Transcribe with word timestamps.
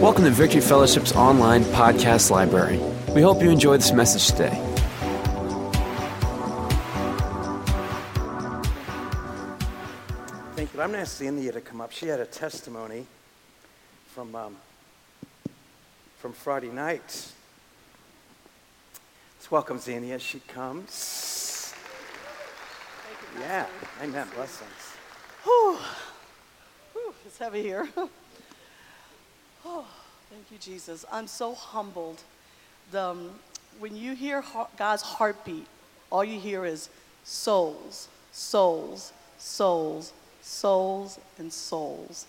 Welcome 0.00 0.22
to 0.26 0.30
Victory 0.30 0.60
Fellowship's 0.60 1.10
online 1.10 1.64
podcast 1.64 2.30
library. 2.30 2.78
We 3.16 3.20
hope 3.20 3.42
you 3.42 3.50
enjoy 3.50 3.78
this 3.78 3.90
message 3.90 4.28
today. 4.28 4.54
Thank 10.54 10.72
you. 10.72 10.80
I'm 10.80 10.90
going 10.90 10.92
to 10.92 10.98
ask 11.00 11.16
Cynthia 11.16 11.50
to 11.50 11.60
come 11.60 11.80
up. 11.80 11.90
She 11.90 12.06
had 12.06 12.20
a 12.20 12.26
testimony 12.26 13.06
from, 14.14 14.36
um, 14.36 14.56
from 16.18 16.32
Friday 16.32 16.70
night. 16.70 17.32
Let's 19.36 19.50
welcome 19.50 19.80
Xenia 19.80 20.14
as 20.14 20.22
she 20.22 20.38
comes. 20.38 21.74
Yeah, 23.40 23.66
amen. 24.00 24.28
Blessings. 24.36 24.94
Whew. 25.42 25.76
Whew, 26.92 27.14
it's 27.26 27.38
heavy 27.38 27.62
here. 27.62 27.88
oh, 29.68 29.84
thank 30.30 30.50
you, 30.50 30.58
Jesus. 30.58 31.04
I'm 31.12 31.26
so 31.26 31.54
humbled. 31.54 32.22
The, 32.90 33.02
um, 33.02 33.30
when 33.78 33.96
you 33.96 34.14
hear 34.14 34.42
God's 34.76 35.02
heartbeat, 35.02 35.66
all 36.10 36.24
you 36.24 36.40
hear 36.40 36.64
is 36.64 36.88
souls, 37.24 38.08
souls, 38.32 39.12
souls, 39.38 40.12
souls, 40.42 41.18
and 41.38 41.52
souls. 41.52 42.26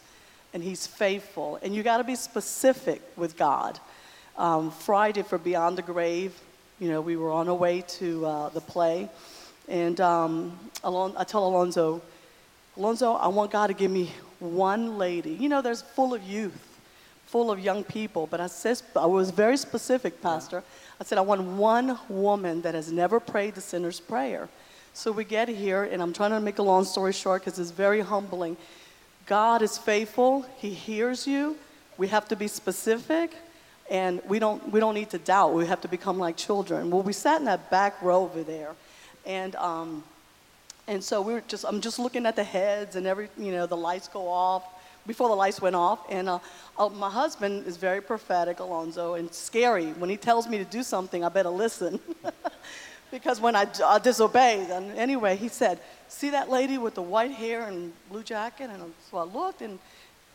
And 0.53 0.61
He's 0.61 0.85
faithful. 0.85 1.59
And 1.63 1.73
you 1.73 1.81
got 1.81 1.97
to 1.97 2.03
be 2.03 2.15
specific 2.15 3.01
with 3.15 3.37
God. 3.37 3.79
Um, 4.37 4.71
Friday 4.71 5.23
for 5.23 5.37
Beyond 5.37 5.77
the 5.77 5.81
Grave, 5.81 6.33
you 6.79 6.89
know, 6.89 7.01
we 7.01 7.17
were 7.17 7.31
on 7.31 7.49
our 7.49 7.55
way 7.55 7.83
to 7.87 8.25
uh, 8.25 8.49
the 8.49 8.61
play. 8.61 9.09
And 9.67 9.99
um, 10.01 10.57
Alon- 10.83 11.15
I 11.17 11.23
tell 11.23 11.45
Alonzo, 11.45 12.01
Alonzo, 12.77 13.13
I 13.13 13.27
want 13.27 13.51
God 13.51 13.67
to 13.67 13.73
give 13.73 13.91
me 13.91 14.11
one 14.39 14.97
lady. 14.97 15.31
You 15.31 15.49
know, 15.49 15.61
there's 15.61 15.81
full 15.81 16.13
of 16.13 16.23
youth, 16.23 16.68
full 17.29 17.51
of 17.51 17.59
young 17.59 17.83
people, 17.83 18.25
but 18.25 18.41
I, 18.41 18.47
says, 18.47 18.81
I 18.95 19.05
was 19.05 19.29
very 19.29 19.55
specific, 19.55 20.19
Pastor. 20.19 20.63
I 20.99 21.03
said, 21.03 21.19
I 21.19 21.21
want 21.21 21.41
one 21.41 21.99
woman 22.09 22.63
that 22.63 22.73
has 22.73 22.91
never 22.91 23.19
prayed 23.19 23.53
the 23.53 23.61
sinner's 23.61 23.99
prayer. 23.99 24.49
So 24.93 25.11
we 25.11 25.23
get 25.23 25.47
here, 25.47 25.83
and 25.83 26.01
I'm 26.01 26.11
trying 26.11 26.31
to 26.31 26.39
make 26.39 26.57
a 26.57 26.63
long 26.63 26.85
story 26.85 27.13
short 27.13 27.43
because 27.43 27.59
it's 27.59 27.69
very 27.69 28.01
humbling. 28.01 28.57
God 29.27 29.61
is 29.61 29.77
faithful, 29.77 30.43
He 30.57 30.73
hears 30.73 31.27
you. 31.27 31.55
We 31.99 32.07
have 32.07 32.27
to 32.29 32.35
be 32.35 32.47
specific, 32.47 33.35
and 33.91 34.21
we 34.27 34.39
don't, 34.39 34.71
we 34.71 34.79
don't 34.79 34.95
need 34.95 35.11
to 35.11 35.19
doubt. 35.19 35.53
We 35.53 35.67
have 35.67 35.81
to 35.81 35.87
become 35.87 36.17
like 36.17 36.35
children. 36.35 36.89
Well, 36.89 37.03
we 37.03 37.13
sat 37.13 37.39
in 37.39 37.45
that 37.45 37.69
back 37.69 38.01
row 38.01 38.23
over 38.23 38.41
there, 38.41 38.73
and 39.27 39.55
um, 39.57 40.03
and 40.87 41.03
so 41.03 41.21
we 41.21 41.33
were 41.33 41.43
just, 41.47 41.63
I'm 41.65 41.81
just 41.81 41.99
looking 41.99 42.25
at 42.25 42.35
the 42.35 42.43
heads 42.43 42.95
and 42.95 43.05
every, 43.05 43.29
you 43.37 43.51
know, 43.51 43.67
the 43.67 43.77
lights 43.77 44.07
go 44.07 44.27
off 44.27 44.63
before 45.07 45.29
the 45.29 45.35
lights 45.35 45.61
went 45.61 45.75
off. 45.75 45.99
And 46.09 46.29
uh, 46.29 46.39
uh, 46.77 46.89
my 46.89 47.09
husband 47.09 47.65
is 47.67 47.77
very 47.77 48.01
prophetic, 48.01 48.59
Alonzo, 48.59 49.15
and 49.15 49.33
scary. 49.33 49.87
When 49.93 50.09
he 50.09 50.17
tells 50.17 50.47
me 50.47 50.57
to 50.57 50.65
do 50.65 50.83
something, 50.83 51.23
I 51.23 51.29
better 51.29 51.49
listen. 51.49 51.99
because 53.11 53.41
when 53.41 53.55
I, 53.55 53.67
I 53.85 53.99
disobey, 53.99 54.65
then 54.67 54.91
anyway, 54.91 55.35
he 55.35 55.47
said, 55.47 55.79
see 56.07 56.29
that 56.31 56.49
lady 56.49 56.77
with 56.77 56.95
the 56.95 57.01
white 57.01 57.31
hair 57.31 57.67
and 57.67 57.91
blue 58.09 58.23
jacket? 58.23 58.69
And 58.71 58.93
so 59.09 59.17
I 59.17 59.23
looked, 59.23 59.61
and 59.61 59.79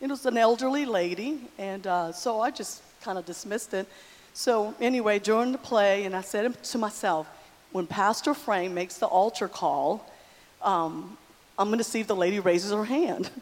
it 0.01 0.09
was 0.09 0.27
an 0.27 0.37
elderly 0.37 0.85
lady. 0.85 1.41
And 1.59 1.87
uh, 1.87 2.13
so 2.13 2.41
I 2.41 2.51
just 2.51 2.83
kind 3.03 3.19
of 3.19 3.25
dismissed 3.27 3.75
it. 3.75 3.87
So 4.33 4.75
anyway, 4.81 5.21
during 5.21 5.53
the 5.53 5.59
play, 5.59 6.05
and 6.05 6.17
I 6.17 6.21
said 6.21 6.63
to 6.65 6.79
myself, 6.79 7.29
when 7.71 7.87
Pastor 7.87 8.35
Frank 8.35 8.73
makes 8.73 8.99
the 8.99 9.07
altar 9.07 9.49
call, 9.49 10.11
um, 10.63 11.17
I'm 11.59 11.69
going 11.69 11.79
to 11.79 11.85
see 11.85 12.01
if 12.01 12.07
the 12.07 12.17
lady 12.17 12.41
raises 12.41 12.73
her 12.73 12.85
hand. 12.85 13.31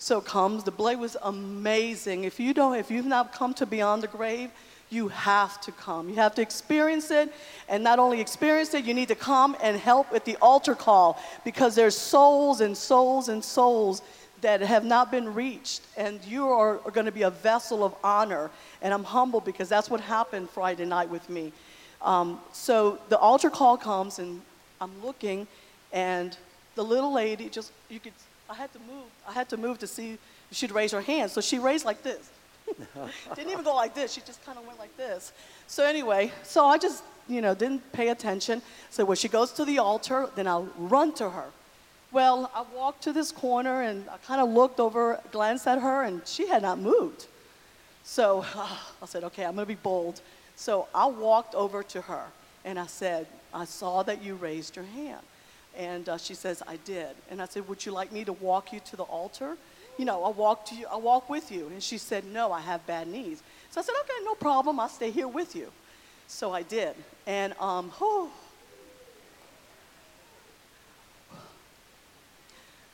So 0.00 0.22
comes, 0.22 0.64
the 0.64 0.72
play 0.72 0.96
was 0.96 1.18
amazing. 1.22 2.24
If 2.24 2.40
you 2.40 2.54
don't, 2.54 2.74
if 2.76 2.90
you've 2.90 3.04
not 3.04 3.34
come 3.34 3.52
to 3.54 3.66
Beyond 3.66 4.02
the 4.02 4.06
Grave, 4.06 4.50
you 4.88 5.08
have 5.08 5.60
to 5.60 5.72
come. 5.72 6.08
You 6.08 6.14
have 6.14 6.34
to 6.36 6.42
experience 6.42 7.10
it, 7.10 7.30
and 7.68 7.84
not 7.84 7.98
only 7.98 8.18
experience 8.18 8.72
it, 8.72 8.86
you 8.86 8.94
need 8.94 9.08
to 9.08 9.14
come 9.14 9.58
and 9.62 9.76
help 9.78 10.10
with 10.10 10.24
the 10.24 10.38
altar 10.40 10.74
call 10.74 11.22
because 11.44 11.74
there's 11.74 11.94
souls 11.94 12.62
and 12.62 12.74
souls 12.74 13.28
and 13.28 13.44
souls 13.44 14.00
that 14.40 14.62
have 14.62 14.86
not 14.86 15.10
been 15.10 15.34
reached, 15.34 15.82
and 15.98 16.18
you 16.24 16.48
are, 16.48 16.80
are 16.86 16.90
going 16.90 17.04
to 17.04 17.12
be 17.12 17.22
a 17.22 17.30
vessel 17.30 17.84
of 17.84 17.94
honor. 18.02 18.50
And 18.80 18.94
I'm 18.94 19.04
humble 19.04 19.42
because 19.42 19.68
that's 19.68 19.90
what 19.90 20.00
happened 20.00 20.48
Friday 20.48 20.86
night 20.86 21.10
with 21.10 21.28
me. 21.28 21.52
Um, 22.00 22.40
so 22.54 22.98
the 23.10 23.18
altar 23.18 23.50
call 23.50 23.76
comes, 23.76 24.18
and 24.18 24.40
I'm 24.80 25.04
looking, 25.04 25.46
and 25.92 26.34
the 26.74 26.82
little 26.82 27.12
lady 27.12 27.50
just 27.50 27.70
you 27.90 28.00
could 28.00 28.14
I 28.50 28.54
had 28.54 28.72
to 28.72 28.78
move. 28.80 29.06
I 29.28 29.32
had 29.32 29.48
to 29.50 29.56
move 29.56 29.78
to 29.78 29.86
see 29.86 30.18
if 30.50 30.56
she'd 30.56 30.72
raise 30.72 30.90
her 30.90 31.00
hand. 31.00 31.30
So 31.30 31.40
she 31.40 31.58
raised 31.58 31.84
like 31.84 32.02
this. 32.02 32.30
didn't 33.34 33.50
even 33.50 33.64
go 33.64 33.74
like 33.74 33.94
this. 33.94 34.12
She 34.12 34.20
just 34.22 34.44
kind 34.44 34.58
of 34.58 34.66
went 34.66 34.78
like 34.78 34.96
this. 34.96 35.32
So 35.68 35.84
anyway, 35.84 36.32
so 36.42 36.66
I 36.66 36.76
just, 36.76 37.04
you 37.28 37.40
know, 37.40 37.54
didn't 37.54 37.92
pay 37.92 38.08
attention. 38.08 38.60
So 38.90 39.04
when 39.04 39.16
she 39.16 39.28
goes 39.28 39.52
to 39.52 39.64
the 39.64 39.78
altar, 39.78 40.28
then 40.34 40.48
I'll 40.48 40.68
run 40.76 41.12
to 41.14 41.30
her. 41.30 41.46
Well, 42.12 42.50
I 42.52 42.64
walked 42.76 43.04
to 43.04 43.12
this 43.12 43.30
corner 43.30 43.82
and 43.82 44.08
I 44.08 44.16
kind 44.18 44.40
of 44.40 44.48
looked 44.48 44.80
over, 44.80 45.20
glanced 45.30 45.68
at 45.68 45.80
her, 45.80 46.02
and 46.02 46.26
she 46.26 46.48
had 46.48 46.62
not 46.62 46.80
moved. 46.80 47.26
So 48.02 48.44
uh, 48.56 48.68
I 49.02 49.06
said, 49.06 49.22
okay, 49.24 49.44
I'm 49.44 49.54
going 49.54 49.66
to 49.66 49.74
be 49.74 49.80
bold. 49.80 50.20
So 50.56 50.88
I 50.92 51.06
walked 51.06 51.54
over 51.54 51.84
to 51.84 52.00
her 52.02 52.24
and 52.64 52.78
I 52.78 52.86
said, 52.86 53.28
I 53.54 53.64
saw 53.64 54.02
that 54.02 54.22
you 54.22 54.34
raised 54.34 54.74
your 54.74 54.84
hand. 54.84 55.20
And 55.76 56.08
uh, 56.08 56.18
she 56.18 56.34
says, 56.34 56.62
I 56.66 56.76
did. 56.84 57.08
And 57.30 57.40
I 57.40 57.46
said, 57.46 57.68
Would 57.68 57.84
you 57.86 57.92
like 57.92 58.12
me 58.12 58.24
to 58.24 58.32
walk 58.32 58.72
you 58.72 58.80
to 58.80 58.96
the 58.96 59.04
altar? 59.04 59.56
You 59.98 60.04
know, 60.04 60.24
I'll 60.24 60.32
walk, 60.32 60.66
to 60.66 60.74
you, 60.74 60.86
I'll 60.90 61.00
walk 61.00 61.28
with 61.28 61.52
you. 61.52 61.66
And 61.68 61.82
she 61.82 61.98
said, 61.98 62.24
No, 62.24 62.52
I 62.52 62.60
have 62.60 62.86
bad 62.86 63.08
knees. 63.08 63.42
So 63.70 63.80
I 63.80 63.84
said, 63.84 63.94
Okay, 64.00 64.24
no 64.24 64.34
problem. 64.34 64.80
I'll 64.80 64.88
stay 64.88 65.10
here 65.10 65.28
with 65.28 65.54
you. 65.54 65.70
So 66.26 66.52
I 66.52 66.62
did. 66.62 66.94
And, 67.26 67.54
um, 67.60 67.92
oh, 68.00 68.30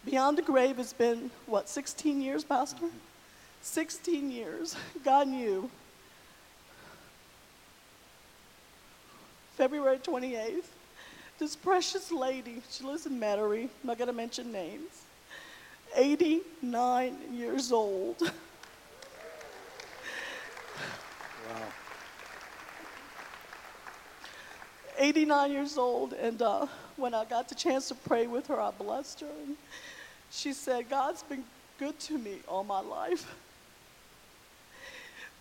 Beyond 0.07 0.39
the 0.39 0.43
grave 0.43 0.77
has 0.77 0.93
been, 0.93 1.33
what, 1.47 1.69
16 1.69 2.21
years, 2.21 2.45
Pastor? 2.45 2.87
16 3.63 4.31
years. 4.31 4.77
God 5.05 5.27
knew. 5.27 5.69
February 9.57 9.99
28th, 9.99 10.63
this 11.39 11.55
precious 11.57 12.11
lady, 12.11 12.63
she 12.71 12.85
lives 12.85 13.07
in 13.07 13.19
Metairie, 13.21 13.65
I'm 13.65 13.71
not 13.85 13.99
going 13.99 14.09
to 14.09 14.15
mention 14.15 14.53
names, 14.53 15.05
89 15.95 17.17
years 17.33 17.73
old. 17.73 18.21
Wow. 18.21 18.31
89 24.99 25.53
years 25.53 25.77
old, 25.77 26.15
and 26.15 26.41
uh, 26.41 26.67
when 26.97 27.13
I 27.15 27.25
got 27.25 27.49
the 27.49 27.55
chance 27.55 27.89
to 27.89 27.95
pray 27.95 28.27
with 28.27 28.47
her, 28.47 28.61
I 28.61 28.71
blessed 28.71 29.21
her. 29.21 29.31
And 29.45 29.57
she 30.31 30.53
said, 30.53 30.89
God's 30.89 31.23
been 31.23 31.45
good 31.79 31.99
to 32.01 32.19
me 32.19 32.39
all 32.49 32.65
my 32.65 32.81
life. 32.81 33.35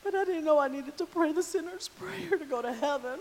But 0.04 0.14
I 0.14 0.26
didn't 0.26 0.46
know 0.46 0.60
I 0.60 0.68
needed 0.68 0.98
to 0.98 1.06
pray 1.06 1.32
the 1.32 1.42
sinner's 1.42 1.88
prayer 2.00 2.38
to 2.38 2.46
go 2.46 2.62
to 2.62 2.74
heaven. 2.74 3.20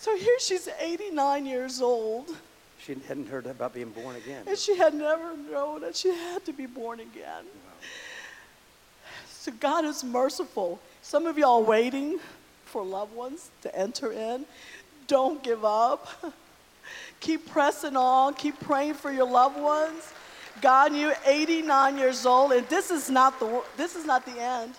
So 0.00 0.16
here 0.16 0.38
she's 0.38 0.66
89 0.80 1.44
years 1.44 1.82
old. 1.82 2.34
She 2.78 2.96
hadn't 3.06 3.28
heard 3.28 3.44
about 3.44 3.74
being 3.74 3.90
born 3.90 4.16
again. 4.16 4.44
And 4.46 4.56
she 4.56 4.74
had 4.74 4.94
never 4.94 5.36
known 5.36 5.82
that 5.82 5.94
she 5.94 6.08
had 6.08 6.42
to 6.46 6.54
be 6.54 6.64
born 6.64 7.00
again. 7.00 7.44
So 9.28 9.52
God 9.60 9.84
is 9.84 10.02
merciful. 10.02 10.80
Some 11.02 11.26
of 11.26 11.36
y'all 11.36 11.62
waiting 11.62 12.18
for 12.64 12.82
loved 12.82 13.14
ones 13.14 13.50
to 13.60 13.78
enter 13.78 14.10
in. 14.10 14.46
Don't 15.06 15.42
give 15.42 15.66
up. 15.66 16.08
Keep 17.20 17.50
pressing 17.50 17.94
on. 17.94 18.32
Keep 18.32 18.58
praying 18.60 18.94
for 18.94 19.12
your 19.12 19.28
loved 19.28 19.60
ones. 19.60 20.14
God, 20.62 20.96
you're 20.96 21.14
89 21.26 21.98
years 21.98 22.24
old, 22.24 22.52
and 22.52 22.66
this 22.68 22.90
is 22.90 23.10
not 23.10 23.38
the 23.38 23.62
this 23.76 23.96
is 23.96 24.06
not 24.06 24.24
the 24.24 24.40
end 24.40 24.74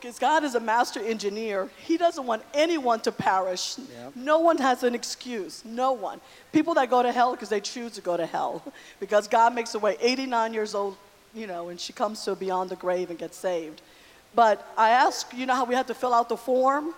because 0.00 0.18
God 0.18 0.44
is 0.44 0.54
a 0.54 0.60
master 0.60 1.00
engineer. 1.00 1.68
He 1.84 1.96
doesn't 1.96 2.24
want 2.24 2.42
anyone 2.54 3.00
to 3.00 3.12
perish. 3.12 3.78
Yep. 3.78 4.16
No 4.16 4.38
one 4.38 4.58
has 4.58 4.82
an 4.82 4.94
excuse. 4.94 5.64
No 5.64 5.92
one. 5.92 6.20
People 6.52 6.74
that 6.74 6.88
go 6.90 7.02
to 7.02 7.12
hell 7.12 7.32
because 7.32 7.48
they 7.48 7.60
choose 7.60 7.92
to 7.92 8.00
go 8.00 8.16
to 8.16 8.26
hell. 8.26 8.62
Because 9.00 9.28
God 9.28 9.54
makes 9.54 9.74
a 9.74 9.78
way. 9.78 9.96
89 10.00 10.54
years 10.54 10.74
old, 10.74 10.96
you 11.34 11.46
know, 11.46 11.68
and 11.68 11.78
she 11.78 11.92
comes 11.92 12.24
to 12.24 12.34
beyond 12.34 12.70
the 12.70 12.76
grave 12.76 13.10
and 13.10 13.18
gets 13.18 13.36
saved. 13.36 13.80
But 14.34 14.66
I 14.76 14.90
asked, 14.90 15.32
you 15.34 15.46
know 15.46 15.54
how 15.54 15.64
we 15.64 15.74
had 15.74 15.86
to 15.86 15.94
fill 15.94 16.14
out 16.14 16.28
the 16.28 16.36
form? 16.36 16.94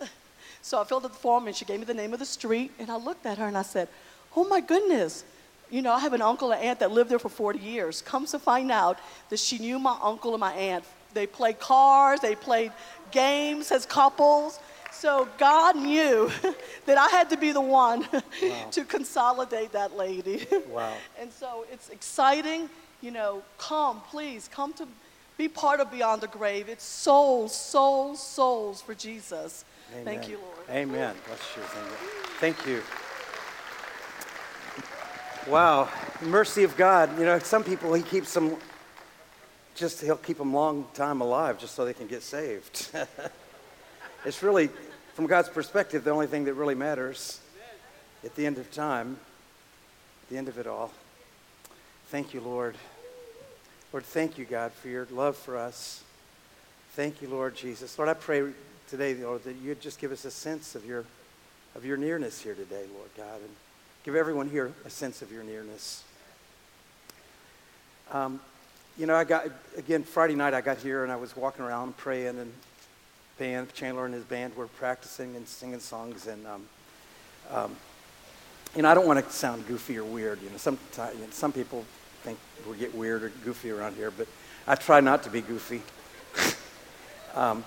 So 0.60 0.78
I 0.80 0.84
filled 0.84 1.04
out 1.04 1.12
the 1.12 1.18
form 1.18 1.46
and 1.46 1.56
she 1.56 1.64
gave 1.64 1.78
me 1.78 1.86
the 1.86 1.94
name 1.94 2.12
of 2.12 2.18
the 2.18 2.26
street. 2.26 2.72
And 2.78 2.90
I 2.90 2.96
looked 2.96 3.24
at 3.24 3.38
her 3.38 3.46
and 3.46 3.56
I 3.56 3.62
said, 3.62 3.88
oh 4.36 4.46
my 4.46 4.60
goodness. 4.60 5.24
You 5.70 5.80
know, 5.80 5.92
I 5.92 6.00
have 6.00 6.12
an 6.12 6.20
uncle 6.20 6.52
and 6.52 6.62
aunt 6.62 6.80
that 6.80 6.90
lived 6.90 7.10
there 7.10 7.18
for 7.18 7.28
40 7.28 7.58
years. 7.58 8.02
Comes 8.02 8.32
to 8.32 8.38
find 8.38 8.70
out 8.70 8.98
that 9.30 9.38
she 9.38 9.58
knew 9.58 9.78
my 9.78 9.96
uncle 10.02 10.32
and 10.34 10.40
my 10.40 10.52
aunt 10.52 10.84
they 11.14 11.26
played 11.26 11.58
cards, 11.58 12.22
they 12.22 12.34
played 12.34 12.72
games 13.10 13.72
as 13.72 13.86
couples. 13.86 14.60
So 14.92 15.28
God 15.38 15.76
knew 15.76 16.30
that 16.86 16.98
I 16.98 17.08
had 17.08 17.30
to 17.30 17.36
be 17.36 17.52
the 17.52 17.60
one 17.60 18.06
to 18.72 18.84
consolidate 18.84 19.72
that 19.72 19.96
lady. 19.96 20.46
Wow. 20.68 20.94
and 21.20 21.32
so 21.32 21.64
it's 21.72 21.88
exciting. 21.88 22.68
You 23.00 23.12
know, 23.12 23.42
come, 23.58 24.00
please, 24.10 24.48
come 24.52 24.72
to 24.74 24.86
be 25.36 25.48
part 25.48 25.78
of 25.80 25.90
Beyond 25.90 26.20
the 26.20 26.26
Grave. 26.26 26.68
It's 26.68 26.84
souls, 26.84 27.54
souls, 27.54 28.20
souls 28.20 28.82
for 28.82 28.94
Jesus. 28.94 29.64
Thank 30.04 30.28
you, 30.28 30.38
Lord. 30.38 30.58
Amen. 30.68 31.14
Bless 31.26 31.40
you. 31.56 31.62
Thank 32.40 32.66
you. 32.66 32.82
Wow. 35.48 35.88
Mercy 36.22 36.64
of 36.64 36.76
God. 36.76 37.16
You 37.18 37.24
know, 37.24 37.38
some 37.38 37.64
people, 37.64 37.94
He 37.94 38.02
keeps 38.02 38.34
them, 38.34 38.56
just, 39.78 40.00
He'll 40.00 40.16
keep 40.16 40.38
them 40.38 40.52
long 40.52 40.86
time 40.94 41.20
alive 41.20 41.58
just 41.58 41.74
so 41.74 41.84
they 41.84 41.94
can 41.94 42.06
get 42.06 42.22
saved. 42.22 42.90
it's 44.24 44.42
really, 44.42 44.68
from 45.14 45.26
God's 45.26 45.48
perspective, 45.48 46.04
the 46.04 46.10
only 46.10 46.26
thing 46.26 46.44
that 46.44 46.54
really 46.54 46.74
matters 46.74 47.40
at 48.24 48.34
the 48.34 48.44
end 48.44 48.58
of 48.58 48.70
time, 48.72 49.18
the 50.30 50.36
end 50.36 50.48
of 50.48 50.58
it 50.58 50.66
all. 50.66 50.90
Thank 52.08 52.34
you, 52.34 52.40
Lord. 52.40 52.74
Lord, 53.92 54.04
thank 54.04 54.36
you, 54.36 54.44
God, 54.44 54.72
for 54.72 54.88
your 54.88 55.06
love 55.10 55.36
for 55.36 55.56
us. 55.56 56.02
Thank 56.92 57.22
you, 57.22 57.28
Lord 57.28 57.54
Jesus. 57.54 57.98
Lord, 57.98 58.08
I 58.08 58.14
pray 58.14 58.50
today, 58.88 59.14
Lord, 59.14 59.44
that 59.44 59.56
you'd 59.56 59.80
just 59.80 60.00
give 60.00 60.10
us 60.10 60.24
a 60.24 60.30
sense 60.30 60.74
of 60.74 60.84
your, 60.84 61.04
of 61.74 61.84
your 61.84 61.96
nearness 61.96 62.40
here 62.40 62.54
today, 62.54 62.84
Lord 62.94 63.10
God, 63.16 63.40
and 63.40 63.50
give 64.04 64.16
everyone 64.16 64.50
here 64.50 64.72
a 64.84 64.90
sense 64.90 65.22
of 65.22 65.30
your 65.30 65.44
nearness. 65.44 66.02
Um, 68.10 68.40
you 68.98 69.06
know, 69.06 69.14
I 69.14 69.22
got, 69.22 69.46
again, 69.76 70.02
Friday 70.02 70.34
night 70.34 70.54
I 70.54 70.60
got 70.60 70.78
here 70.78 71.04
and 71.04 71.12
I 71.12 71.16
was 71.16 71.36
walking 71.36 71.64
around 71.64 71.96
praying 71.96 72.38
and 72.38 72.52
band, 73.38 73.72
Chandler 73.72 74.04
and 74.04 74.12
his 74.12 74.24
band 74.24 74.56
were 74.56 74.66
practicing 74.66 75.36
and 75.36 75.46
singing 75.46 75.78
songs 75.78 76.26
and, 76.26 76.44
um, 76.46 76.62
um, 77.50 77.76
you 78.74 78.82
know, 78.82 78.88
I 78.90 78.94
don't 78.94 79.06
want 79.06 79.24
to 79.24 79.32
sound 79.32 79.66
goofy 79.68 79.96
or 79.96 80.04
weird. 80.04 80.42
You 80.42 80.50
know, 80.50 80.56
some, 80.56 80.78
you 80.96 80.98
know, 80.98 81.26
some 81.30 81.52
people 81.52 81.84
think 82.22 82.38
we 82.68 82.76
get 82.76 82.94
weird 82.94 83.22
or 83.22 83.28
goofy 83.44 83.70
around 83.70 83.94
here, 83.94 84.10
but 84.10 84.26
I 84.66 84.74
try 84.74 85.00
not 85.00 85.22
to 85.22 85.30
be 85.30 85.40
goofy. 85.40 85.80
um, 87.34 87.64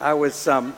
I 0.00 0.12
was, 0.12 0.48
um, 0.48 0.74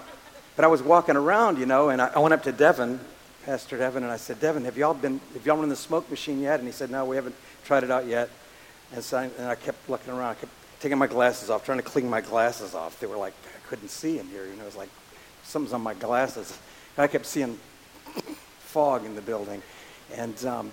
but 0.55 0.65
I 0.65 0.69
was 0.69 0.83
walking 0.83 1.17
around, 1.17 1.59
you 1.59 1.67
know, 1.67 1.88
and 1.88 2.03
I, 2.03 2.09
I, 2.15 2.19
went 2.19 2.35
up 2.35 2.43
to 2.44 2.53
Devin, 2.53 3.00
Pastor 3.44 3.79
Devin, 3.79 4.03
and 4.03 4.12
I 4.12 4.19
said, 4.19 4.41
Devin, 4.41 4.67
have 4.67 4.77
y'all 4.77 4.94
been, 4.94 5.21
have 5.33 5.44
y'all 5.44 5.62
in 5.62 5.69
the 5.71 5.75
smoke 5.75 6.09
machine 6.11 6.41
yet? 6.41 6.61
And 6.61 6.69
he 6.69 6.73
said, 6.73 6.91
no, 6.91 7.05
we 7.06 7.17
haven't 7.17 7.35
tried 7.67 7.85
it 7.85 7.91
out 7.91 8.07
yet. 8.07 8.31
And 8.95 9.03
so 9.03 9.19
I, 9.19 9.25
and 9.25 9.49
I 9.49 9.57
kept 9.57 9.89
looking 9.91 10.13
around. 10.13 10.31
I 10.31 10.35
kept 10.35 10.53
taking 10.81 10.99
my 10.99 11.09
glasses 11.09 11.51
off, 11.51 11.65
trying 11.65 11.79
to 11.79 11.85
clean 11.85 12.09
my 12.09 12.21
glasses 12.21 12.75
off. 12.75 13.01
They 13.01 13.07
were 13.07 13.17
like, 13.17 13.35
I 13.45 13.69
couldn't 13.69 13.89
see 13.89 14.19
in 14.19 14.27
here, 14.29 14.47
you 14.47 14.55
know, 14.55 14.63
it 14.63 14.67
was 14.67 14.77
like 14.77 14.89
something's 15.43 15.73
on 15.73 15.83
my 15.83 15.95
glasses. 15.95 16.57
And 16.97 17.05
I 17.05 17.09
kept 17.09 17.27
seeing 17.27 17.59
fog 18.61 19.05
in 19.05 19.15
the 19.15 19.21
building. 19.21 19.63
And, 20.15 20.45
um, 20.47 20.73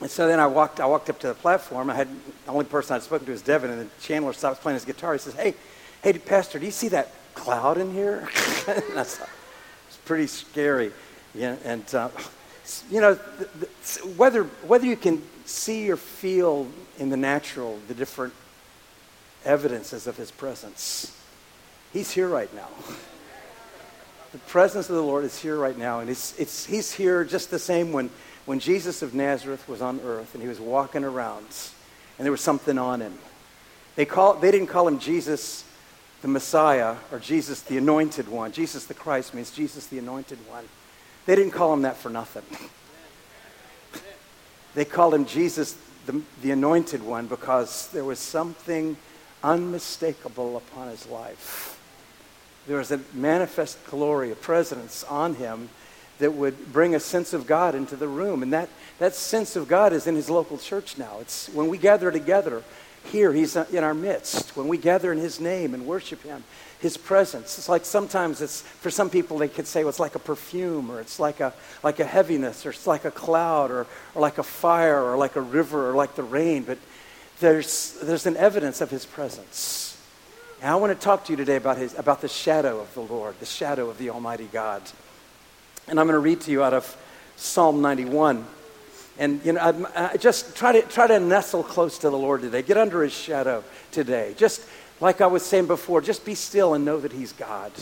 and 0.00 0.10
so 0.10 0.26
then 0.26 0.40
I 0.40 0.46
walked, 0.46 0.80
I 0.80 0.86
walked 0.86 1.10
up 1.10 1.18
to 1.20 1.28
the 1.28 1.34
platform. 1.34 1.90
I 1.90 1.94
had, 1.94 2.08
the 2.46 2.52
only 2.52 2.64
person 2.64 2.96
I'd 2.96 3.02
spoken 3.02 3.26
to 3.26 3.32
was 3.32 3.42
Devin, 3.42 3.70
and 3.70 3.80
then 3.80 3.90
Chandler 4.00 4.32
stops 4.32 4.60
playing 4.60 4.76
his 4.76 4.86
guitar. 4.86 5.12
He 5.12 5.18
says, 5.18 5.34
hey, 5.34 5.54
hey, 6.02 6.14
Pastor, 6.14 6.58
do 6.58 6.64
you 6.64 6.72
see 6.72 6.88
that 6.88 7.12
cloud 7.34 7.76
in 7.76 7.92
here? 7.92 8.20
and 8.68 8.98
I 8.98 9.02
thought, 9.02 9.28
it's 9.88 9.98
pretty 10.06 10.26
scary. 10.26 10.92
Yeah, 11.34 11.56
and, 11.64 11.94
uh, 11.94 12.08
you 12.90 13.00
know, 13.00 13.14
the, 13.14 13.48
the, 13.60 13.66
whether, 14.16 14.44
whether 14.66 14.86
you 14.86 14.96
can 14.96 15.22
see 15.44 15.90
or 15.90 15.96
feel 15.96 16.66
in 16.98 17.10
the 17.10 17.16
natural 17.16 17.78
the 17.88 17.94
different 17.94 18.32
evidences 19.44 20.06
of 20.06 20.16
his 20.16 20.30
presence, 20.30 21.16
he's 21.92 22.10
here 22.10 22.28
right 22.28 22.52
now. 22.54 22.68
The 24.32 24.38
presence 24.38 24.88
of 24.88 24.94
the 24.94 25.02
Lord 25.02 25.24
is 25.24 25.38
here 25.40 25.56
right 25.56 25.76
now, 25.76 26.00
and 26.00 26.08
it's, 26.08 26.38
it's, 26.38 26.64
he's 26.64 26.92
here 26.92 27.24
just 27.24 27.50
the 27.50 27.58
same 27.58 27.92
when, 27.92 28.10
when 28.46 28.60
Jesus 28.60 29.02
of 29.02 29.12
Nazareth 29.14 29.68
was 29.68 29.82
on 29.82 30.00
earth 30.04 30.34
and 30.34 30.42
he 30.42 30.48
was 30.48 30.60
walking 30.60 31.02
around, 31.02 31.46
and 32.18 32.24
there 32.24 32.30
was 32.30 32.40
something 32.40 32.78
on 32.78 33.00
him. 33.00 33.18
They, 33.96 34.04
call, 34.04 34.34
they 34.34 34.52
didn't 34.52 34.68
call 34.68 34.86
him 34.86 35.00
Jesus 35.00 35.64
the 36.22 36.28
Messiah 36.28 36.96
or 37.10 37.18
Jesus 37.18 37.62
the 37.62 37.78
Anointed 37.78 38.28
One. 38.28 38.52
Jesus 38.52 38.84
the 38.86 38.94
Christ 38.94 39.34
means 39.34 39.50
Jesus 39.50 39.86
the 39.86 39.98
Anointed 39.98 40.38
One. 40.48 40.64
They 41.26 41.36
didn't 41.36 41.52
call 41.52 41.72
him 41.72 41.82
that 41.82 41.96
for 41.96 42.10
nothing. 42.10 42.44
They 44.74 44.84
called 44.84 45.14
him 45.14 45.26
Jesus 45.26 45.76
the, 46.06 46.22
the 46.42 46.52
Anointed 46.52 47.02
One 47.02 47.26
because 47.26 47.88
there 47.88 48.04
was 48.04 48.18
something 48.18 48.96
unmistakable 49.42 50.56
upon 50.56 50.88
his 50.88 51.06
life. 51.06 51.78
There 52.66 52.78
was 52.78 52.92
a 52.92 53.00
manifest 53.14 53.84
glory, 53.86 54.30
a 54.30 54.36
presence 54.36 55.02
on 55.04 55.34
him 55.34 55.70
that 56.18 56.34
would 56.34 56.72
bring 56.72 56.94
a 56.94 57.00
sense 57.00 57.32
of 57.32 57.46
God 57.46 57.74
into 57.74 57.96
the 57.96 58.06
room. 58.06 58.42
And 58.42 58.52
that, 58.52 58.68
that 58.98 59.14
sense 59.14 59.56
of 59.56 59.66
God 59.66 59.92
is 59.92 60.06
in 60.06 60.14
his 60.14 60.30
local 60.30 60.58
church 60.58 60.98
now. 60.98 61.18
It's 61.20 61.48
when 61.48 61.68
we 61.68 61.78
gather 61.78 62.10
together 62.10 62.62
here, 63.04 63.32
he's 63.32 63.56
in 63.56 63.82
our 63.82 63.94
midst. 63.94 64.56
When 64.56 64.68
we 64.68 64.76
gather 64.76 65.10
in 65.10 65.18
his 65.18 65.40
name 65.40 65.72
and 65.74 65.86
worship 65.86 66.22
him, 66.22 66.44
his 66.80 66.96
presence. 66.96 67.58
It's 67.58 67.68
like 67.68 67.84
sometimes 67.84 68.40
it's, 68.40 68.62
for 68.62 68.90
some 68.90 69.10
people, 69.10 69.38
they 69.38 69.48
could 69.48 69.66
say 69.66 69.82
well, 69.84 69.90
it's 69.90 70.00
like 70.00 70.14
a 70.14 70.20
perfume, 70.20 70.90
or 70.90 71.00
it's 71.00 71.20
like 71.20 71.40
a, 71.40 71.52
like 71.82 72.00
a 72.00 72.04
heaviness, 72.04 72.64
or 72.64 72.70
it's 72.70 72.86
like 72.86 73.04
a 73.04 73.10
cloud, 73.10 73.70
or, 73.70 73.86
or 74.14 74.22
like 74.22 74.38
a 74.38 74.42
fire, 74.42 75.02
or 75.02 75.16
like 75.16 75.36
a 75.36 75.40
river, 75.40 75.90
or 75.90 75.94
like 75.94 76.14
the 76.14 76.22
rain. 76.22 76.62
But 76.62 76.78
there's, 77.38 77.98
there's 78.02 78.26
an 78.26 78.36
evidence 78.36 78.80
of 78.80 78.90
his 78.90 79.04
presence. 79.04 79.98
And 80.62 80.70
I 80.70 80.76
want 80.76 80.98
to 80.98 81.04
talk 81.04 81.24
to 81.26 81.32
you 81.32 81.36
today 81.36 81.56
about, 81.56 81.76
his, 81.78 81.98
about 81.98 82.20
the 82.20 82.28
shadow 82.28 82.80
of 82.80 82.92
the 82.94 83.00
Lord, 83.00 83.38
the 83.40 83.46
shadow 83.46 83.88
of 83.88 83.98
the 83.98 84.10
Almighty 84.10 84.48
God. 84.50 84.82
And 85.88 85.98
I'm 85.98 86.06
going 86.06 86.14
to 86.14 86.18
read 86.18 86.40
to 86.42 86.50
you 86.50 86.62
out 86.62 86.74
of 86.74 86.96
Psalm 87.36 87.82
91. 87.82 88.44
And 89.18 89.44
you 89.44 89.52
know, 89.52 89.60
I, 89.94 90.12
I 90.12 90.16
just 90.16 90.56
try 90.56 90.72
to 90.72 90.82
try 90.82 91.06
to 91.06 91.20
nestle 91.20 91.62
close 91.62 91.98
to 91.98 92.10
the 92.10 92.16
Lord 92.16 92.40
today. 92.40 92.62
Get 92.62 92.78
under 92.78 93.02
His 93.02 93.12
shadow 93.12 93.62
today. 93.92 94.34
Just 94.38 94.62
like 95.00 95.20
I 95.20 95.26
was 95.26 95.44
saying 95.44 95.66
before, 95.66 96.00
just 96.00 96.24
be 96.24 96.34
still 96.34 96.74
and 96.74 96.84
know 96.84 97.00
that 97.00 97.12
He's 97.12 97.32
God. 97.32 97.72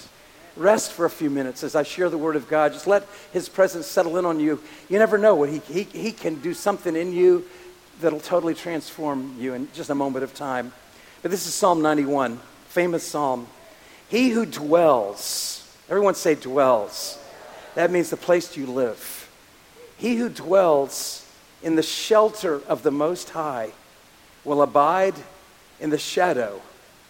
Rest 0.56 0.92
for 0.92 1.04
a 1.04 1.10
few 1.10 1.30
minutes 1.30 1.62
as 1.62 1.74
I 1.74 1.82
share 1.82 2.08
the 2.08 2.18
Word 2.18 2.36
of 2.36 2.48
God. 2.48 2.72
Just 2.72 2.86
let 2.86 3.06
His 3.32 3.48
presence 3.48 3.86
settle 3.86 4.16
in 4.16 4.24
on 4.24 4.40
you. 4.40 4.60
You 4.88 4.98
never 4.98 5.18
know 5.18 5.34
what 5.34 5.48
He 5.48 5.58
He, 5.58 5.82
he 5.82 6.12
can 6.12 6.36
do 6.36 6.54
something 6.54 6.96
in 6.96 7.12
you 7.12 7.44
that'll 8.00 8.20
totally 8.20 8.54
transform 8.54 9.34
you 9.38 9.54
in 9.54 9.68
just 9.72 9.90
a 9.90 9.94
moment 9.94 10.22
of 10.22 10.34
time. 10.34 10.72
But 11.22 11.32
this 11.32 11.46
is 11.46 11.54
Psalm 11.54 11.82
91, 11.82 12.38
famous 12.68 13.04
psalm. 13.04 13.48
He 14.08 14.30
who 14.30 14.46
dwells, 14.46 15.68
everyone 15.88 16.14
say 16.14 16.36
dwells. 16.36 17.18
That 17.74 17.90
means 17.90 18.10
the 18.10 18.16
place 18.16 18.56
you 18.56 18.66
live. 18.66 19.28
He 19.96 20.16
who 20.16 20.28
dwells 20.28 21.28
in 21.62 21.74
the 21.74 21.82
shelter 21.82 22.62
of 22.68 22.84
the 22.84 22.92
Most 22.92 23.30
High 23.30 23.72
will 24.44 24.62
abide 24.62 25.14
in 25.80 25.90
the 25.90 25.98
shadow 25.98 26.62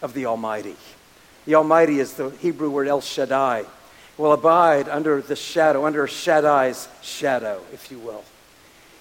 of 0.02 0.14
the 0.14 0.26
Almighty. 0.26 0.76
The 1.44 1.54
Almighty 1.54 2.00
is 2.00 2.14
the 2.14 2.30
Hebrew 2.30 2.70
word 2.70 2.88
El 2.88 3.00
Shaddai. 3.00 3.64
Will 4.16 4.32
abide 4.32 4.88
under 4.88 5.22
the 5.22 5.36
shadow, 5.36 5.86
under 5.86 6.06
Shaddai's 6.06 6.88
shadow, 7.02 7.62
if 7.72 7.90
you 7.90 7.98
will. 7.98 8.24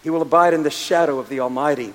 He 0.04 0.12
will 0.12 0.22
abide 0.22 0.54
in 0.54 0.62
the 0.62 0.70
shadow 0.70 1.18
of 1.18 1.28
the 1.28 1.40
Almighty. 1.40 1.94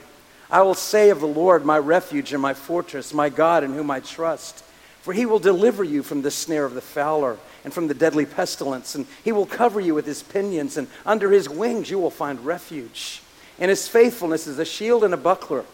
I 0.50 0.62
will 0.62 0.74
say 0.74 1.10
of 1.10 1.20
the 1.20 1.26
Lord, 1.26 1.64
my 1.64 1.78
refuge 1.78 2.32
and 2.32 2.42
my 2.42 2.52
fortress, 2.52 3.14
my 3.14 3.28
God 3.28 3.64
in 3.64 3.74
whom 3.74 3.90
I 3.90 4.00
trust. 4.00 4.64
For 5.02 5.12
he 5.12 5.24
will 5.24 5.38
deliver 5.38 5.82
you 5.82 6.02
from 6.02 6.22
the 6.22 6.30
snare 6.30 6.64
of 6.64 6.74
the 6.74 6.80
fowler 6.80 7.38
and 7.64 7.72
from 7.72 7.88
the 7.88 7.94
deadly 7.94 8.26
pestilence, 8.26 8.94
and 8.94 9.06
he 9.24 9.32
will 9.32 9.46
cover 9.46 9.80
you 9.80 9.94
with 9.94 10.04
his 10.04 10.22
pinions, 10.22 10.76
and 10.76 10.88
under 11.06 11.30
his 11.30 11.48
wings 11.48 11.90
you 11.90 11.98
will 11.98 12.10
find 12.10 12.44
refuge. 12.44 13.22
And 13.58 13.68
his 13.68 13.86
faithfulness 13.86 14.46
is 14.46 14.58
a 14.58 14.64
shield 14.64 15.04
and 15.04 15.14
a 15.14 15.16
buckler. 15.16 15.64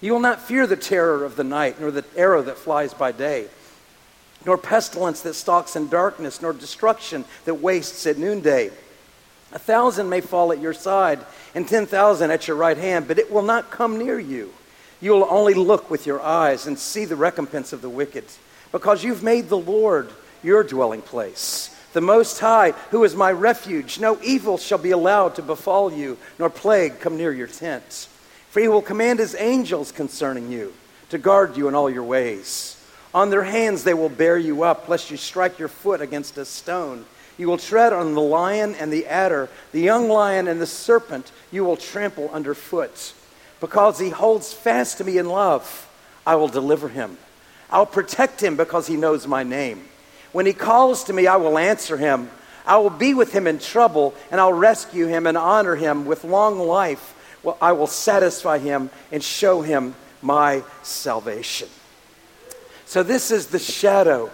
You 0.00 0.12
will 0.12 0.20
not 0.20 0.42
fear 0.42 0.66
the 0.66 0.76
terror 0.76 1.24
of 1.24 1.36
the 1.36 1.44
night, 1.44 1.80
nor 1.80 1.90
the 1.90 2.04
arrow 2.16 2.42
that 2.42 2.58
flies 2.58 2.92
by 2.92 3.12
day, 3.12 3.46
nor 4.44 4.58
pestilence 4.58 5.22
that 5.22 5.34
stalks 5.34 5.74
in 5.74 5.88
darkness, 5.88 6.42
nor 6.42 6.52
destruction 6.52 7.24
that 7.44 7.54
wastes 7.54 8.06
at 8.06 8.18
noonday. 8.18 8.70
A 9.52 9.58
thousand 9.58 10.08
may 10.08 10.20
fall 10.20 10.52
at 10.52 10.60
your 10.60 10.74
side, 10.74 11.20
and 11.54 11.66
ten 11.66 11.86
thousand 11.86 12.30
at 12.30 12.46
your 12.46 12.56
right 12.56 12.76
hand, 12.76 13.08
but 13.08 13.18
it 13.18 13.32
will 13.32 13.42
not 13.42 13.70
come 13.70 13.98
near 13.98 14.18
you. 14.18 14.52
You 15.00 15.12
will 15.12 15.26
only 15.30 15.54
look 15.54 15.90
with 15.90 16.06
your 16.06 16.20
eyes 16.20 16.66
and 16.66 16.78
see 16.78 17.04
the 17.04 17.16
recompense 17.16 17.72
of 17.72 17.80
the 17.80 17.88
wicked, 17.88 18.24
because 18.72 19.04
you've 19.04 19.22
made 19.22 19.48
the 19.48 19.56
Lord 19.56 20.10
your 20.42 20.62
dwelling 20.62 21.02
place. 21.02 21.74
The 21.92 22.00
Most 22.02 22.38
High, 22.40 22.72
who 22.90 23.04
is 23.04 23.14
my 23.16 23.32
refuge, 23.32 23.98
no 23.98 24.18
evil 24.22 24.58
shall 24.58 24.78
be 24.78 24.90
allowed 24.90 25.36
to 25.36 25.42
befall 25.42 25.90
you, 25.90 26.18
nor 26.38 26.50
plague 26.50 27.00
come 27.00 27.16
near 27.16 27.32
your 27.32 27.46
tent. 27.46 28.08
For 28.56 28.62
he 28.62 28.68
will 28.68 28.80
command 28.80 29.18
his 29.18 29.36
angels 29.38 29.92
concerning 29.92 30.50
you, 30.50 30.72
to 31.10 31.18
guard 31.18 31.58
you 31.58 31.68
in 31.68 31.74
all 31.74 31.90
your 31.90 32.04
ways. 32.04 32.82
On 33.12 33.28
their 33.28 33.42
hands 33.42 33.84
they 33.84 33.92
will 33.92 34.08
bear 34.08 34.38
you 34.38 34.62
up, 34.62 34.88
lest 34.88 35.10
you 35.10 35.18
strike 35.18 35.58
your 35.58 35.68
foot 35.68 36.00
against 36.00 36.38
a 36.38 36.46
stone. 36.46 37.04
You 37.36 37.48
will 37.48 37.58
tread 37.58 37.92
on 37.92 38.14
the 38.14 38.22
lion 38.22 38.74
and 38.76 38.90
the 38.90 39.04
adder, 39.08 39.50
the 39.72 39.82
young 39.82 40.08
lion 40.08 40.48
and 40.48 40.58
the 40.58 40.66
serpent 40.66 41.32
you 41.52 41.66
will 41.66 41.76
trample 41.76 42.30
underfoot. 42.30 43.12
Because 43.60 43.98
he 43.98 44.08
holds 44.08 44.54
fast 44.54 44.96
to 44.96 45.04
me 45.04 45.18
in 45.18 45.28
love, 45.28 45.86
I 46.26 46.36
will 46.36 46.48
deliver 46.48 46.88
him. 46.88 47.18
I'll 47.68 47.84
protect 47.84 48.42
him 48.42 48.56
because 48.56 48.86
he 48.86 48.96
knows 48.96 49.26
my 49.26 49.42
name. 49.42 49.84
When 50.32 50.46
he 50.46 50.54
calls 50.54 51.04
to 51.04 51.12
me, 51.12 51.26
I 51.26 51.36
will 51.36 51.58
answer 51.58 51.98
him. 51.98 52.30
I 52.64 52.78
will 52.78 52.88
be 52.88 53.12
with 53.12 53.34
him 53.34 53.46
in 53.46 53.58
trouble, 53.58 54.14
and 54.30 54.40
I'll 54.40 54.50
rescue 54.50 55.08
him 55.08 55.26
and 55.26 55.36
honor 55.36 55.76
him 55.76 56.06
with 56.06 56.24
long 56.24 56.58
life. 56.58 57.12
Well, 57.46 57.56
I 57.62 57.70
will 57.70 57.86
satisfy 57.86 58.58
him 58.58 58.90
and 59.12 59.22
show 59.22 59.62
him 59.62 59.94
my 60.20 60.64
salvation. 60.82 61.68
So, 62.86 63.04
this 63.04 63.30
is 63.30 63.46
the 63.46 63.60
shadow 63.60 64.32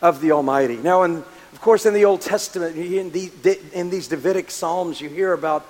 of 0.00 0.20
the 0.20 0.30
Almighty. 0.30 0.76
Now, 0.76 1.02
in, 1.02 1.16
of 1.16 1.60
course, 1.60 1.86
in 1.86 1.92
the 1.92 2.04
Old 2.04 2.20
Testament, 2.20 2.76
in, 2.76 3.10
the, 3.10 3.58
in 3.72 3.90
these 3.90 4.06
Davidic 4.06 4.52
Psalms, 4.52 5.00
you 5.00 5.08
hear 5.08 5.32
about 5.32 5.66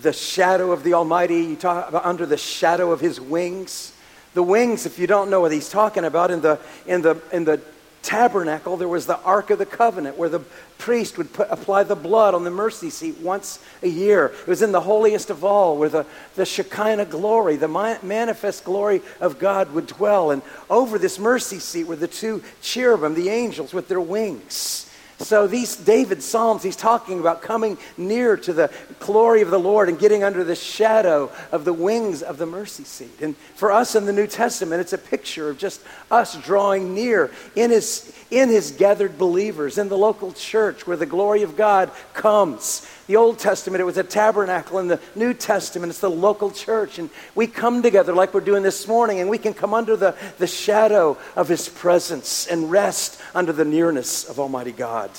the 0.00 0.14
shadow 0.14 0.72
of 0.72 0.84
the 0.84 0.94
Almighty. 0.94 1.42
You 1.42 1.56
talk 1.56 1.90
about 1.90 2.06
under 2.06 2.24
the 2.24 2.38
shadow 2.38 2.92
of 2.92 3.00
his 3.00 3.20
wings. 3.20 3.92
The 4.32 4.42
wings, 4.42 4.86
if 4.86 4.98
you 4.98 5.06
don't 5.06 5.28
know 5.28 5.42
what 5.42 5.52
he's 5.52 5.68
talking 5.68 6.06
about, 6.06 6.30
in 6.30 6.40
the, 6.40 6.58
in 6.86 7.02
the, 7.02 7.20
in 7.30 7.44
the 7.44 7.60
tabernacle, 8.02 8.76
there 8.76 8.88
was 8.88 9.06
the 9.06 9.18
Ark 9.20 9.50
of 9.50 9.58
the 9.58 9.66
Covenant 9.66 10.16
where 10.16 10.28
the 10.28 10.40
priest 10.78 11.18
would 11.18 11.32
put, 11.32 11.48
apply 11.50 11.82
the 11.82 11.94
blood 11.94 12.34
on 12.34 12.44
the 12.44 12.50
mercy 12.50 12.90
seat 12.90 13.18
once 13.18 13.58
a 13.82 13.88
year. 13.88 14.26
It 14.26 14.46
was 14.46 14.62
in 14.62 14.72
the 14.72 14.80
holiest 14.80 15.30
of 15.30 15.44
all 15.44 15.76
where 15.76 15.88
the, 15.88 16.06
the 16.34 16.46
Shekinah 16.46 17.06
glory, 17.06 17.56
the 17.56 17.68
manifest 17.68 18.64
glory 18.64 19.02
of 19.20 19.38
God 19.38 19.72
would 19.72 19.86
dwell. 19.86 20.30
And 20.30 20.42
over 20.68 20.98
this 20.98 21.18
mercy 21.18 21.58
seat 21.58 21.84
were 21.84 21.96
the 21.96 22.08
two 22.08 22.42
cherubim, 22.62 23.14
the 23.14 23.28
angels 23.28 23.74
with 23.74 23.88
their 23.88 24.00
wings. 24.00 24.79
So 25.20 25.46
these 25.46 25.76
David 25.76 26.22
Psalms, 26.22 26.62
he's 26.62 26.76
talking 26.76 27.20
about 27.20 27.42
coming 27.42 27.76
near 27.98 28.38
to 28.38 28.54
the 28.54 28.72
glory 29.00 29.42
of 29.42 29.50
the 29.50 29.60
Lord 29.60 29.90
and 29.90 29.98
getting 29.98 30.24
under 30.24 30.44
the 30.44 30.54
shadow 30.54 31.30
of 31.52 31.66
the 31.66 31.74
wings 31.74 32.22
of 32.22 32.38
the 32.38 32.46
mercy 32.46 32.84
seat. 32.84 33.20
And 33.20 33.36
for 33.54 33.70
us 33.70 33.94
in 33.94 34.06
the 34.06 34.14
New 34.14 34.26
Testament, 34.26 34.80
it's 34.80 34.94
a 34.94 34.98
picture 34.98 35.50
of 35.50 35.58
just 35.58 35.82
us 36.10 36.36
drawing 36.42 36.94
near 36.94 37.30
in 37.54 37.70
his, 37.70 38.12
in 38.30 38.48
his 38.48 38.72
gathered 38.72 39.18
believers, 39.18 39.76
in 39.76 39.90
the 39.90 39.98
local 39.98 40.32
church 40.32 40.86
where 40.86 40.96
the 40.96 41.06
glory 41.06 41.42
of 41.42 41.54
God 41.54 41.90
comes. 42.14 42.88
The 43.10 43.16
Old 43.16 43.40
Testament, 43.40 43.80
it 43.80 43.84
was 43.86 43.98
a 43.98 44.04
tabernacle. 44.04 44.78
In 44.78 44.86
the 44.86 45.00
New 45.16 45.34
Testament, 45.34 45.90
it's 45.90 45.98
the 45.98 46.08
local 46.08 46.52
church. 46.52 47.00
And 47.00 47.10
we 47.34 47.48
come 47.48 47.82
together 47.82 48.12
like 48.12 48.32
we're 48.32 48.40
doing 48.40 48.62
this 48.62 48.86
morning, 48.86 49.18
and 49.18 49.28
we 49.28 49.36
can 49.36 49.52
come 49.52 49.74
under 49.74 49.96
the, 49.96 50.14
the 50.38 50.46
shadow 50.46 51.18
of 51.34 51.48
his 51.48 51.68
presence 51.68 52.46
and 52.46 52.70
rest 52.70 53.20
under 53.34 53.52
the 53.52 53.64
nearness 53.64 54.28
of 54.28 54.38
Almighty 54.38 54.70
God. 54.70 55.10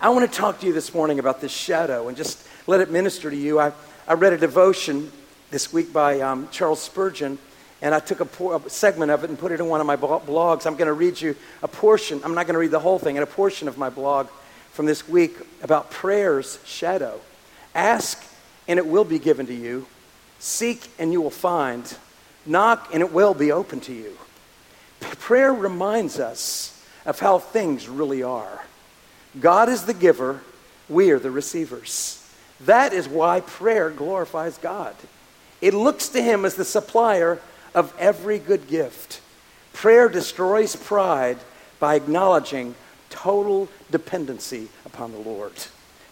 I 0.00 0.08
want 0.08 0.32
to 0.32 0.34
talk 0.38 0.60
to 0.60 0.66
you 0.66 0.72
this 0.72 0.94
morning 0.94 1.18
about 1.18 1.42
this 1.42 1.52
shadow 1.52 2.08
and 2.08 2.16
just 2.16 2.42
let 2.66 2.80
it 2.80 2.90
minister 2.90 3.28
to 3.28 3.36
you. 3.36 3.60
I, 3.60 3.72
I 4.08 4.14
read 4.14 4.32
a 4.32 4.38
devotion 4.38 5.12
this 5.50 5.70
week 5.70 5.92
by 5.92 6.22
um, 6.22 6.48
Charles 6.50 6.80
Spurgeon 6.80 7.36
and 7.82 7.94
I 7.94 8.00
took 8.00 8.20
a, 8.20 8.24
por- 8.24 8.56
a, 8.56 8.70
segment 8.70 9.10
of 9.10 9.22
it 9.22 9.28
and 9.28 9.38
put 9.38 9.52
it 9.52 9.60
in 9.60 9.66
one 9.66 9.82
of 9.82 9.86
my 9.86 9.96
blogs. 9.96 10.64
I'm 10.64 10.76
going 10.76 10.86
to 10.86 10.94
read 10.94 11.20
you 11.20 11.36
a 11.62 11.68
portion. 11.68 12.22
I'm 12.24 12.34
not 12.34 12.46
going 12.46 12.54
to 12.54 12.58
read 12.58 12.70
the 12.70 12.80
whole 12.80 12.98
thing, 12.98 13.18
and 13.18 13.22
a 13.22 13.26
portion 13.26 13.68
of 13.68 13.76
my 13.76 13.90
blog 13.90 14.28
from 14.74 14.86
this 14.86 15.08
week 15.08 15.36
about 15.62 15.92
prayer's 15.92 16.58
shadow. 16.64 17.20
Ask, 17.76 18.20
and 18.66 18.76
it 18.76 18.84
will 18.84 19.04
be 19.04 19.20
given 19.20 19.46
to 19.46 19.54
you. 19.54 19.86
Seek, 20.40 20.90
and 20.98 21.12
you 21.12 21.20
will 21.20 21.30
find. 21.30 21.96
Knock, 22.44 22.90
and 22.92 23.00
it 23.00 23.12
will 23.12 23.34
be 23.34 23.52
open 23.52 23.78
to 23.82 23.92
you. 23.92 24.18
Prayer 24.98 25.54
reminds 25.54 26.18
us 26.18 26.84
of 27.06 27.20
how 27.20 27.38
things 27.38 27.88
really 27.88 28.24
are. 28.24 28.64
God 29.38 29.68
is 29.68 29.84
the 29.84 29.94
giver, 29.94 30.40
we 30.88 31.12
are 31.12 31.20
the 31.20 31.30
receivers. 31.30 32.28
That 32.62 32.92
is 32.92 33.08
why 33.08 33.42
prayer 33.42 33.90
glorifies 33.90 34.58
God. 34.58 34.96
It 35.60 35.72
looks 35.72 36.08
to 36.08 36.20
Him 36.20 36.44
as 36.44 36.56
the 36.56 36.64
supplier 36.64 37.40
of 37.76 37.94
every 37.96 38.40
good 38.40 38.66
gift. 38.66 39.20
Prayer 39.72 40.08
destroys 40.08 40.74
pride 40.74 41.38
by 41.78 41.94
acknowledging 41.94 42.74
total 43.24 43.66
dependency 43.90 44.68
upon 44.84 45.10
the 45.10 45.18
Lord. 45.18 45.54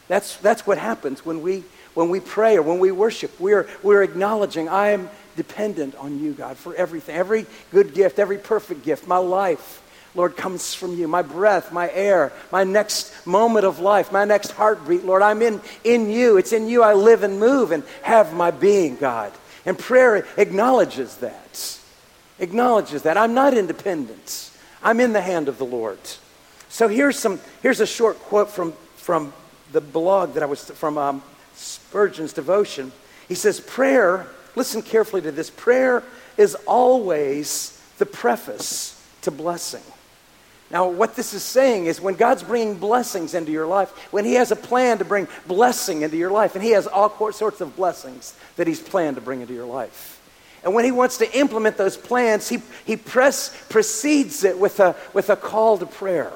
That's, 0.08 0.38
that's 0.38 0.66
what 0.66 0.78
happens 0.78 1.26
when 1.26 1.42
we, 1.42 1.62
when 1.92 2.08
we 2.08 2.20
pray 2.20 2.56
or 2.56 2.62
when 2.62 2.78
we 2.78 2.90
worship. 2.90 3.38
We're, 3.38 3.68
we're 3.82 4.02
acknowledging, 4.02 4.66
I 4.70 4.92
am 4.92 5.10
dependent 5.36 5.94
on 5.96 6.18
you, 6.18 6.32
God, 6.32 6.56
for 6.56 6.74
everything. 6.74 7.14
Every 7.14 7.44
good 7.70 7.92
gift, 7.92 8.18
every 8.18 8.38
perfect 8.38 8.82
gift, 8.82 9.06
my 9.06 9.18
life, 9.18 9.82
Lord, 10.14 10.38
comes 10.38 10.72
from 10.72 10.94
you. 10.94 11.06
My 11.06 11.20
breath, 11.20 11.70
my 11.70 11.90
air, 11.92 12.32
my 12.50 12.64
next 12.64 13.26
moment 13.26 13.66
of 13.66 13.78
life, 13.78 14.10
my 14.10 14.24
next 14.24 14.52
heartbeat, 14.52 15.04
Lord, 15.04 15.20
I'm 15.20 15.42
in, 15.42 15.60
in 15.84 16.08
you. 16.08 16.38
It's 16.38 16.54
in 16.54 16.66
you 16.66 16.82
I 16.82 16.94
live 16.94 17.24
and 17.24 17.38
move 17.38 17.72
and 17.72 17.84
have 18.00 18.32
my 18.32 18.50
being, 18.50 18.96
God. 18.96 19.34
And 19.66 19.78
prayer 19.78 20.26
acknowledges 20.38 21.18
that. 21.18 21.78
Acknowledges 22.38 23.02
that. 23.02 23.18
I'm 23.18 23.34
not 23.34 23.52
independent. 23.52 24.50
I'm 24.82 24.98
in 24.98 25.12
the 25.12 25.20
hand 25.20 25.48
of 25.48 25.58
the 25.58 25.66
Lord. 25.66 25.98
So 26.72 26.88
here's 26.88 27.18
some 27.18 27.38
here's 27.60 27.80
a 27.80 27.86
short 27.86 28.18
quote 28.18 28.48
from 28.48 28.72
from 28.96 29.34
the 29.72 29.82
blog 29.82 30.32
that 30.34 30.42
I 30.42 30.46
was 30.46 30.70
from 30.70 30.96
um, 30.96 31.22
Spurgeon's 31.54 32.32
devotion. 32.32 32.92
He 33.28 33.34
says, 33.34 33.60
"Prayer. 33.60 34.26
Listen 34.56 34.80
carefully 34.80 35.20
to 35.20 35.30
this. 35.30 35.50
Prayer 35.50 36.02
is 36.38 36.54
always 36.66 37.78
the 37.98 38.06
preface 38.06 38.98
to 39.20 39.30
blessing." 39.30 39.82
Now, 40.70 40.88
what 40.88 41.14
this 41.14 41.34
is 41.34 41.42
saying 41.42 41.84
is 41.84 42.00
when 42.00 42.14
God's 42.14 42.42
bringing 42.42 42.78
blessings 42.78 43.34
into 43.34 43.52
your 43.52 43.66
life, 43.66 43.90
when 44.10 44.24
He 44.24 44.34
has 44.34 44.50
a 44.50 44.56
plan 44.56 44.96
to 44.96 45.04
bring 45.04 45.28
blessing 45.46 46.00
into 46.00 46.16
your 46.16 46.30
life, 46.30 46.54
and 46.54 46.64
He 46.64 46.70
has 46.70 46.86
all 46.86 47.32
sorts 47.32 47.60
of 47.60 47.76
blessings 47.76 48.34
that 48.56 48.66
He's 48.66 48.80
planned 48.80 49.16
to 49.16 49.22
bring 49.22 49.42
into 49.42 49.52
your 49.52 49.66
life. 49.66 50.22
And 50.64 50.72
when 50.72 50.86
He 50.86 50.92
wants 50.92 51.18
to 51.18 51.38
implement 51.38 51.76
those 51.76 51.98
plans, 51.98 52.48
He, 52.48 52.62
he 52.86 52.96
press, 52.96 53.54
precedes 53.68 54.42
it 54.42 54.58
with 54.58 54.80
a, 54.80 54.96
with 55.12 55.28
a 55.28 55.36
call 55.36 55.76
to 55.76 55.84
prayer. 55.84 56.32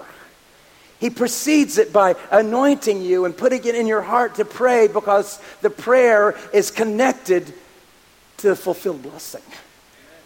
He 0.99 1.11
precedes 1.11 1.79
it 1.79 1.93
by 1.93 2.17
anointing 2.31 3.03
you 3.03 3.25
and 3.27 3.37
putting 3.37 3.65
it 3.65 3.75
in 3.75 3.87
your 3.87 4.03
heart 4.03 4.37
to 4.37 4.45
pray 4.45 4.89
because 4.89 5.39
the 5.61 5.71
prayer 5.71 6.35
is 6.55 6.71
connected 6.71 7.53
to 8.39 8.49
the 8.49 8.57
fulfilled 8.57 9.03
blessing. 9.03 9.43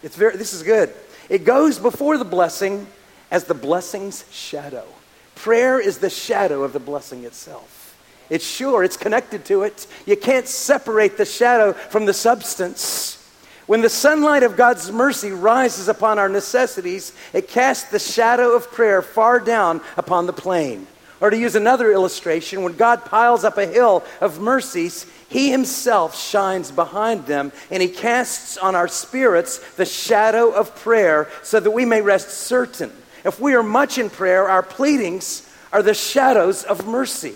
It's 0.03 0.17
very, 0.17 0.37
this 0.37 0.53
is 0.53 0.63
good. 0.63 0.93
It 1.29 1.45
goes 1.45 1.79
before 1.79 2.19
the 2.19 2.25
blessing 2.25 2.87
as 3.31 3.45
the 3.45 3.55
blessing's 3.55 4.25
shadow. 4.31 4.85
Prayer 5.35 5.81
is 5.81 5.99
the 5.99 6.11
shadow 6.11 6.63
of 6.63 6.73
the 6.73 6.81
blessing 6.81 7.25
itself. 7.25 7.97
It's 8.29 8.47
sure, 8.47 8.85
it's 8.85 8.97
connected 8.97 9.45
to 9.47 9.63
it. 9.63 9.87
You 10.07 10.17
can't 10.17 10.47
separate 10.47 11.17
the 11.17 11.25
shadow 11.25 11.73
from 11.73 12.07
the 12.07 12.15
substance. 12.15 13.20
When 13.71 13.83
the 13.83 13.89
sunlight 13.89 14.43
of 14.43 14.57
God's 14.57 14.91
mercy 14.91 15.31
rises 15.31 15.87
upon 15.87 16.19
our 16.19 16.29
necessities, 16.29 17.13
it 17.33 17.47
casts 17.47 17.89
the 17.89 18.01
shadow 18.01 18.57
of 18.57 18.73
prayer 18.73 19.01
far 19.01 19.39
down 19.39 19.81
upon 19.97 20.27
the 20.27 20.33
plain. 20.33 20.89
Or 21.21 21.31
to 21.31 21.39
use 21.39 21.55
another 21.55 21.93
illustration, 21.93 22.65
when 22.65 22.77
God 22.77 23.05
piles 23.05 23.45
up 23.45 23.59
a 23.59 23.69
hill 23.69 24.03
of 24.21 24.41
mercies, 24.41 25.07
He 25.29 25.53
Himself 25.53 26.21
shines 26.21 26.73
behind 26.73 27.27
them, 27.27 27.53
and 27.71 27.81
He 27.81 27.89
casts 27.89 28.59
on 28.59 28.75
our 28.75 28.89
spirits 28.89 29.59
the 29.75 29.87
shadow 29.87 30.51
of 30.51 30.75
prayer 30.75 31.29
so 31.45 31.61
that 31.61 31.71
we 31.71 31.85
may 31.85 32.03
rest 32.03 32.31
certain 32.31 32.91
if 33.25 33.39
we 33.39 33.55
are 33.55 33.63
much 33.63 33.99
in 33.99 34.11
prayer, 34.11 34.49
our 34.49 34.65
pleadings 34.65 35.49
are 35.73 35.85
the 35.85 35.95
shadows 35.95 36.65
of 36.65 36.89
mercy. 36.89 37.35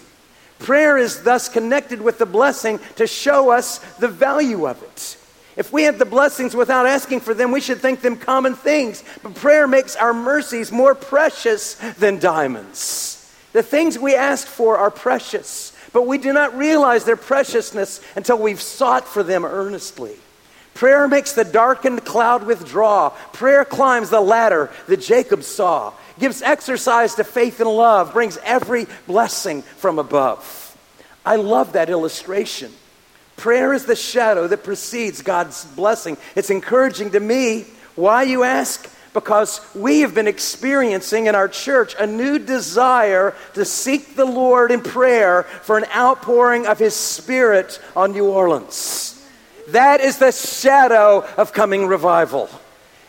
Prayer 0.59 0.99
is 0.99 1.23
thus 1.23 1.49
connected 1.49 2.03
with 2.03 2.19
the 2.19 2.27
blessing 2.27 2.81
to 2.97 3.07
show 3.07 3.51
us 3.51 3.79
the 3.99 4.09
value 4.09 4.67
of 4.67 4.83
it. 4.83 5.17
If 5.57 5.73
we 5.73 5.85
have 5.85 5.99
the 5.99 6.05
blessings 6.05 6.57
without 6.57 6.87
asking 6.87 7.21
for 7.21 7.33
them, 7.33 7.53
we 7.53 7.61
should 7.61 7.81
think 7.81 8.01
them 8.01 8.17
common 8.17 8.55
things. 8.55 9.05
But 9.23 9.35
prayer 9.35 9.69
makes 9.69 9.95
our 9.95 10.13
mercies 10.13 10.73
more 10.73 10.95
precious 10.95 11.75
than 11.99 12.19
diamonds. 12.19 13.33
The 13.53 13.63
things 13.63 13.99
we 13.99 14.17
ask 14.17 14.49
for 14.49 14.79
are 14.79 14.91
precious, 14.91 15.77
but 15.93 16.09
we 16.09 16.19
do 16.19 16.33
not 16.33 16.57
realize 16.59 17.05
their 17.05 17.17
preciousness 17.17 18.01
until 18.17 18.37
we've 18.37 18.61
sought 18.61 19.07
for 19.07 19.23
them 19.23 19.45
earnestly. 19.45 20.17
Prayer 20.75 21.07
makes 21.07 21.35
the 21.35 21.45
darkened 21.45 22.05
cloud 22.05 22.43
withdraw. 22.43 23.11
Prayer 23.33 23.65
climbs 23.65 24.11
the 24.11 24.21
ladder 24.21 24.73
that 24.89 25.01
Jacob 25.01 25.45
saw, 25.45 25.93
gives 26.19 26.43
exercise 26.43 27.15
to 27.15 27.23
faith 27.23 27.61
and 27.61 27.71
love, 27.71 28.13
brings 28.13 28.39
every 28.39 28.89
blessing 29.07 29.63
from 29.63 30.01
above. 30.01 30.77
I 31.25 31.37
love 31.37 31.75
that 31.75 31.91
illustration. 31.91 32.73
Prayer 33.37 33.73
is 33.73 33.85
the 33.85 33.97
shadow 33.97 34.47
that 34.47 34.65
precedes 34.65 35.23
God's 35.23 35.65
blessing. 35.65 36.17
It's 36.35 36.51
encouraging 36.51 37.11
to 37.13 37.21
me. 37.21 37.67
Why, 37.95 38.23
you 38.23 38.43
ask? 38.45 38.91
Because 39.13 39.61
we 39.75 40.01
have 40.01 40.15
been 40.15 40.27
experiencing 40.27 41.27
in 41.27 41.35
our 41.35 41.49
church 41.49 41.95
a 41.99 42.07
new 42.07 42.39
desire 42.39 43.35
to 43.55 43.65
seek 43.65 44.17
the 44.17 44.25
Lord 44.25 44.73
in 44.73 44.81
prayer 44.81 45.45
for 45.45 45.79
an 45.79 45.85
outpouring 45.95 46.67
of 46.67 46.79
His 46.79 46.95
Spirit 46.95 47.81
on 47.95 48.13
New 48.13 48.27
Orleans. 48.27 49.11
That 49.69 50.01
is 50.01 50.19
the 50.19 50.33
shadow 50.33 51.25
of 51.37 51.53
coming 51.53 51.87
revival. 51.87 52.51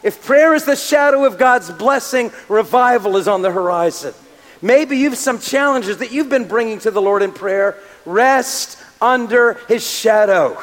If 0.03 0.23
prayer 0.23 0.53
is 0.53 0.65
the 0.65 0.75
shadow 0.75 1.25
of 1.25 1.39
God's 1.39 1.71
blessing, 1.71 2.31
revival 2.47 3.17
is 3.17 3.27
on 3.27 3.41
the 3.41 3.51
horizon. 3.51 4.13
Maybe 4.61 4.97
you've 4.97 5.17
some 5.17 5.39
challenges 5.39 5.97
that 5.97 6.11
you've 6.11 6.29
been 6.29 6.47
bringing 6.47 6.79
to 6.79 6.91
the 6.91 7.01
Lord 7.01 7.23
in 7.23 7.31
prayer. 7.31 7.77
Rest 8.05 8.77
under 9.05 9.53
his 9.67 9.87
shadow. 9.87 10.61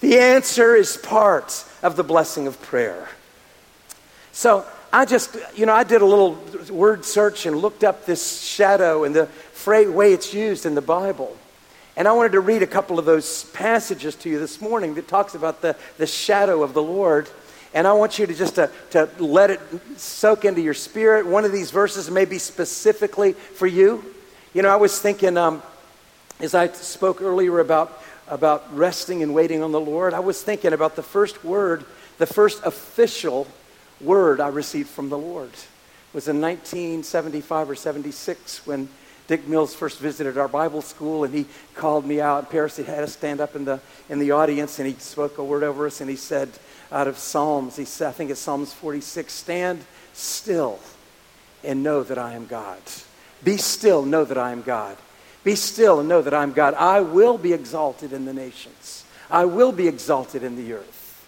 The 0.00 0.18
answer 0.18 0.74
is 0.74 0.96
part 0.96 1.64
of 1.82 1.94
the 1.94 2.02
blessing 2.02 2.46
of 2.46 2.60
prayer. 2.60 3.08
So, 4.32 4.66
I 4.92 5.04
just, 5.04 5.36
you 5.54 5.66
know, 5.66 5.74
I 5.74 5.84
did 5.84 6.02
a 6.02 6.06
little 6.06 6.36
word 6.68 7.04
search 7.04 7.46
and 7.46 7.56
looked 7.56 7.84
up 7.84 8.06
this 8.06 8.42
shadow 8.42 9.04
and 9.04 9.14
the 9.14 9.28
way 9.66 10.12
it's 10.12 10.34
used 10.34 10.66
in 10.66 10.74
the 10.74 10.82
Bible. 10.82 11.36
And 11.96 12.08
I 12.08 12.12
wanted 12.12 12.32
to 12.32 12.40
read 12.40 12.62
a 12.62 12.66
couple 12.66 12.98
of 12.98 13.04
those 13.04 13.44
passages 13.44 14.16
to 14.16 14.30
you 14.30 14.40
this 14.40 14.60
morning 14.60 14.94
that 14.94 15.06
talks 15.06 15.36
about 15.36 15.62
the, 15.62 15.76
the 15.98 16.06
shadow 16.06 16.64
of 16.64 16.74
the 16.74 16.82
Lord. 16.82 17.28
And 17.72 17.86
I 17.86 17.92
want 17.92 18.18
you 18.18 18.26
to 18.26 18.34
just 18.34 18.56
to, 18.56 18.70
to 18.90 19.08
let 19.18 19.50
it 19.50 19.60
soak 19.96 20.44
into 20.44 20.60
your 20.60 20.74
spirit. 20.74 21.26
One 21.26 21.44
of 21.44 21.52
these 21.52 21.70
verses 21.70 22.10
may 22.10 22.24
be 22.24 22.38
specifically 22.38 23.34
for 23.34 23.68
you. 23.68 24.02
You 24.54 24.62
know, 24.62 24.70
I 24.70 24.76
was 24.76 24.98
thinking, 24.98 25.36
um, 25.36 25.62
as 26.40 26.54
I 26.54 26.68
spoke 26.68 27.20
earlier 27.20 27.58
about, 27.58 28.02
about 28.28 28.74
resting 28.76 29.22
and 29.22 29.34
waiting 29.34 29.62
on 29.62 29.72
the 29.72 29.80
Lord, 29.80 30.14
I 30.14 30.20
was 30.20 30.42
thinking 30.42 30.72
about 30.72 30.96
the 30.96 31.02
first 31.02 31.44
word, 31.44 31.84
the 32.18 32.26
first 32.26 32.64
official 32.64 33.46
word 34.00 34.40
I 34.40 34.48
received 34.48 34.88
from 34.88 35.08
the 35.08 35.18
Lord. 35.18 35.50
It 35.50 36.14
was 36.14 36.28
in 36.28 36.40
1975 36.40 37.70
or 37.70 37.74
76 37.74 38.66
when 38.66 38.88
Dick 39.28 39.46
Mills 39.46 39.74
first 39.74 40.00
visited 40.00 40.38
our 40.38 40.48
Bible 40.48 40.82
school 40.82 41.24
and 41.24 41.32
he 41.32 41.46
called 41.74 42.04
me 42.04 42.20
out. 42.20 42.50
Paris 42.50 42.78
had 42.78 43.04
us 43.04 43.12
stand 43.12 43.40
up 43.40 43.54
in 43.54 43.64
the, 43.64 43.80
in 44.08 44.18
the 44.18 44.32
audience 44.32 44.78
and 44.78 44.88
he 44.88 44.94
spoke 44.94 45.38
a 45.38 45.44
word 45.44 45.62
over 45.62 45.86
us 45.86 46.00
and 46.00 46.10
he 46.10 46.16
said, 46.16 46.48
out 46.90 47.06
of 47.06 47.16
Psalms, 47.16 47.76
he 47.76 47.84
said, 47.84 48.08
I 48.08 48.12
think 48.12 48.30
it's 48.30 48.40
Psalms 48.40 48.72
46, 48.72 49.32
stand 49.32 49.84
still 50.12 50.80
and 51.62 51.82
know 51.82 52.02
that 52.02 52.18
I 52.18 52.32
am 52.32 52.46
God. 52.46 52.80
Be 53.44 53.56
still, 53.56 54.04
know 54.04 54.24
that 54.24 54.38
I 54.38 54.50
am 54.50 54.62
God. 54.62 54.96
Be 55.42 55.54
still 55.54 56.00
and 56.00 56.08
know 56.08 56.22
that 56.22 56.34
I'm 56.34 56.52
God. 56.52 56.74
I 56.74 57.00
will 57.00 57.38
be 57.38 57.52
exalted 57.52 58.12
in 58.12 58.24
the 58.24 58.34
nations. 58.34 59.04
I 59.30 59.44
will 59.44 59.72
be 59.72 59.88
exalted 59.88 60.42
in 60.42 60.56
the 60.56 60.74
earth. 60.74 61.26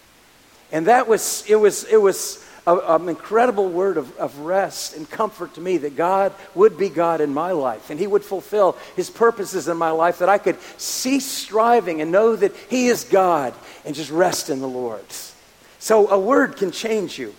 And 0.71 0.87
that 0.87 1.07
was, 1.07 1.43
it 1.47 1.55
was, 1.55 1.85
it 1.85 2.01
was 2.01 2.43
an 2.65 3.09
incredible 3.09 3.69
word 3.69 3.97
of, 3.97 4.15
of 4.17 4.39
rest 4.39 4.95
and 4.95 5.09
comfort 5.09 5.53
to 5.55 5.61
me 5.61 5.77
that 5.77 5.95
God 5.95 6.33
would 6.55 6.77
be 6.77 6.89
God 6.89 7.21
in 7.21 7.33
my 7.33 7.51
life 7.51 7.89
and 7.89 7.99
He 7.99 8.07
would 8.07 8.23
fulfill 8.23 8.77
His 8.95 9.09
purposes 9.09 9.67
in 9.67 9.77
my 9.77 9.91
life, 9.91 10.19
that 10.19 10.29
I 10.29 10.37
could 10.37 10.59
cease 10.77 11.25
striving 11.25 12.01
and 12.01 12.11
know 12.11 12.35
that 12.35 12.55
He 12.69 12.87
is 12.87 13.03
God 13.03 13.53
and 13.85 13.95
just 13.95 14.11
rest 14.11 14.49
in 14.49 14.59
the 14.59 14.67
Lord. 14.67 15.05
So 15.79 16.09
a 16.09 16.19
word 16.19 16.57
can 16.57 16.71
change 16.71 17.19
you. 17.19 17.35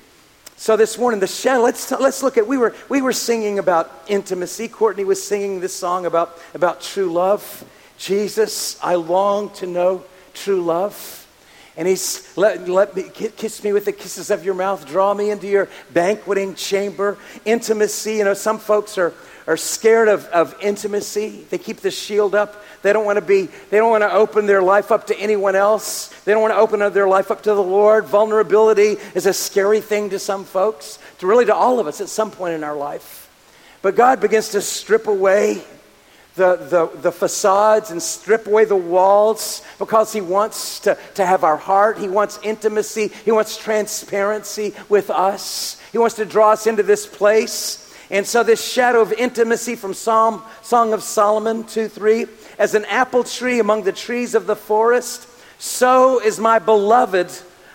So 0.56 0.76
this 0.76 0.96
morning, 0.96 1.20
the 1.20 1.26
shadow, 1.26 1.62
let's, 1.62 1.90
let's 1.90 2.22
look 2.22 2.38
at, 2.38 2.46
we 2.46 2.56
were, 2.56 2.74
we 2.88 3.02
were 3.02 3.12
singing 3.12 3.58
about 3.58 3.90
intimacy. 4.06 4.68
Courtney 4.68 5.04
was 5.04 5.22
singing 5.22 5.60
this 5.60 5.74
song 5.74 6.06
about, 6.06 6.38
about 6.54 6.80
true 6.80 7.12
love. 7.12 7.64
Jesus, 7.98 8.80
I 8.82 8.94
long 8.94 9.50
to 9.54 9.66
know 9.66 10.04
true 10.32 10.62
love. 10.62 11.26
And 11.76 11.88
he's, 11.88 12.36
let, 12.36 12.68
let 12.68 12.94
me, 12.94 13.02
kiss 13.10 13.64
me 13.64 13.72
with 13.72 13.84
the 13.84 13.92
kisses 13.92 14.30
of 14.30 14.44
your 14.44 14.54
mouth, 14.54 14.86
draw 14.86 15.12
me 15.12 15.30
into 15.30 15.48
your 15.48 15.68
banqueting 15.92 16.54
chamber. 16.54 17.18
Intimacy, 17.44 18.14
you 18.14 18.24
know, 18.24 18.34
some 18.34 18.58
folks 18.60 18.96
are, 18.96 19.12
are 19.46 19.56
scared 19.56 20.08
of, 20.08 20.24
of 20.26 20.56
intimacy. 20.60 21.44
They 21.50 21.58
keep 21.58 21.78
the 21.78 21.90
shield 21.90 22.34
up. 22.34 22.62
They 22.82 22.92
don't 22.92 23.04
want 23.04 23.18
to 23.18 23.24
be, 23.24 23.48
they 23.70 23.78
don't 23.78 23.90
want 23.90 24.02
to 24.02 24.12
open 24.12 24.46
their 24.46 24.62
life 24.62 24.90
up 24.90 25.08
to 25.08 25.18
anyone 25.18 25.54
else. 25.54 26.08
They 26.24 26.32
don't 26.32 26.42
want 26.42 26.54
to 26.54 26.58
open 26.58 26.80
up 26.80 26.94
their 26.94 27.08
life 27.08 27.30
up 27.30 27.42
to 27.42 27.54
the 27.54 27.62
Lord. 27.62 28.06
Vulnerability 28.06 28.96
is 29.14 29.26
a 29.26 29.32
scary 29.32 29.80
thing 29.80 30.10
to 30.10 30.18
some 30.18 30.44
folks, 30.44 30.98
to 31.18 31.26
really 31.26 31.44
to 31.44 31.54
all 31.54 31.78
of 31.78 31.86
us 31.86 32.00
at 32.00 32.08
some 32.08 32.30
point 32.30 32.54
in 32.54 32.64
our 32.64 32.76
life. 32.76 33.20
But 33.82 33.96
God 33.96 34.20
begins 34.20 34.50
to 34.50 34.62
strip 34.62 35.06
away 35.08 35.62
the, 36.36 36.56
the, 36.56 36.98
the 37.00 37.12
facades 37.12 37.90
and 37.90 38.02
strip 38.02 38.46
away 38.46 38.64
the 38.64 38.74
walls 38.74 39.62
because 39.78 40.12
He 40.12 40.20
wants 40.20 40.80
to, 40.80 40.98
to 41.14 41.24
have 41.24 41.44
our 41.44 41.56
heart. 41.56 41.98
He 41.98 42.08
wants 42.08 42.40
intimacy. 42.42 43.08
He 43.24 43.30
wants 43.30 43.56
transparency 43.56 44.74
with 44.88 45.10
us. 45.10 45.80
He 45.92 45.98
wants 45.98 46.16
to 46.16 46.24
draw 46.24 46.52
us 46.52 46.66
into 46.66 46.82
this 46.82 47.06
place. 47.06 47.83
And 48.14 48.24
so, 48.24 48.44
this 48.44 48.64
shadow 48.64 49.00
of 49.00 49.12
intimacy 49.12 49.74
from 49.74 49.92
Psalm, 49.92 50.40
Song 50.62 50.92
of 50.92 51.02
Solomon 51.02 51.64
2 51.64 51.88
3 51.88 52.26
as 52.60 52.76
an 52.76 52.84
apple 52.84 53.24
tree 53.24 53.58
among 53.58 53.82
the 53.82 53.90
trees 53.90 54.36
of 54.36 54.46
the 54.46 54.54
forest, 54.54 55.26
so 55.58 56.20
is 56.20 56.38
my 56.38 56.60
beloved 56.60 57.32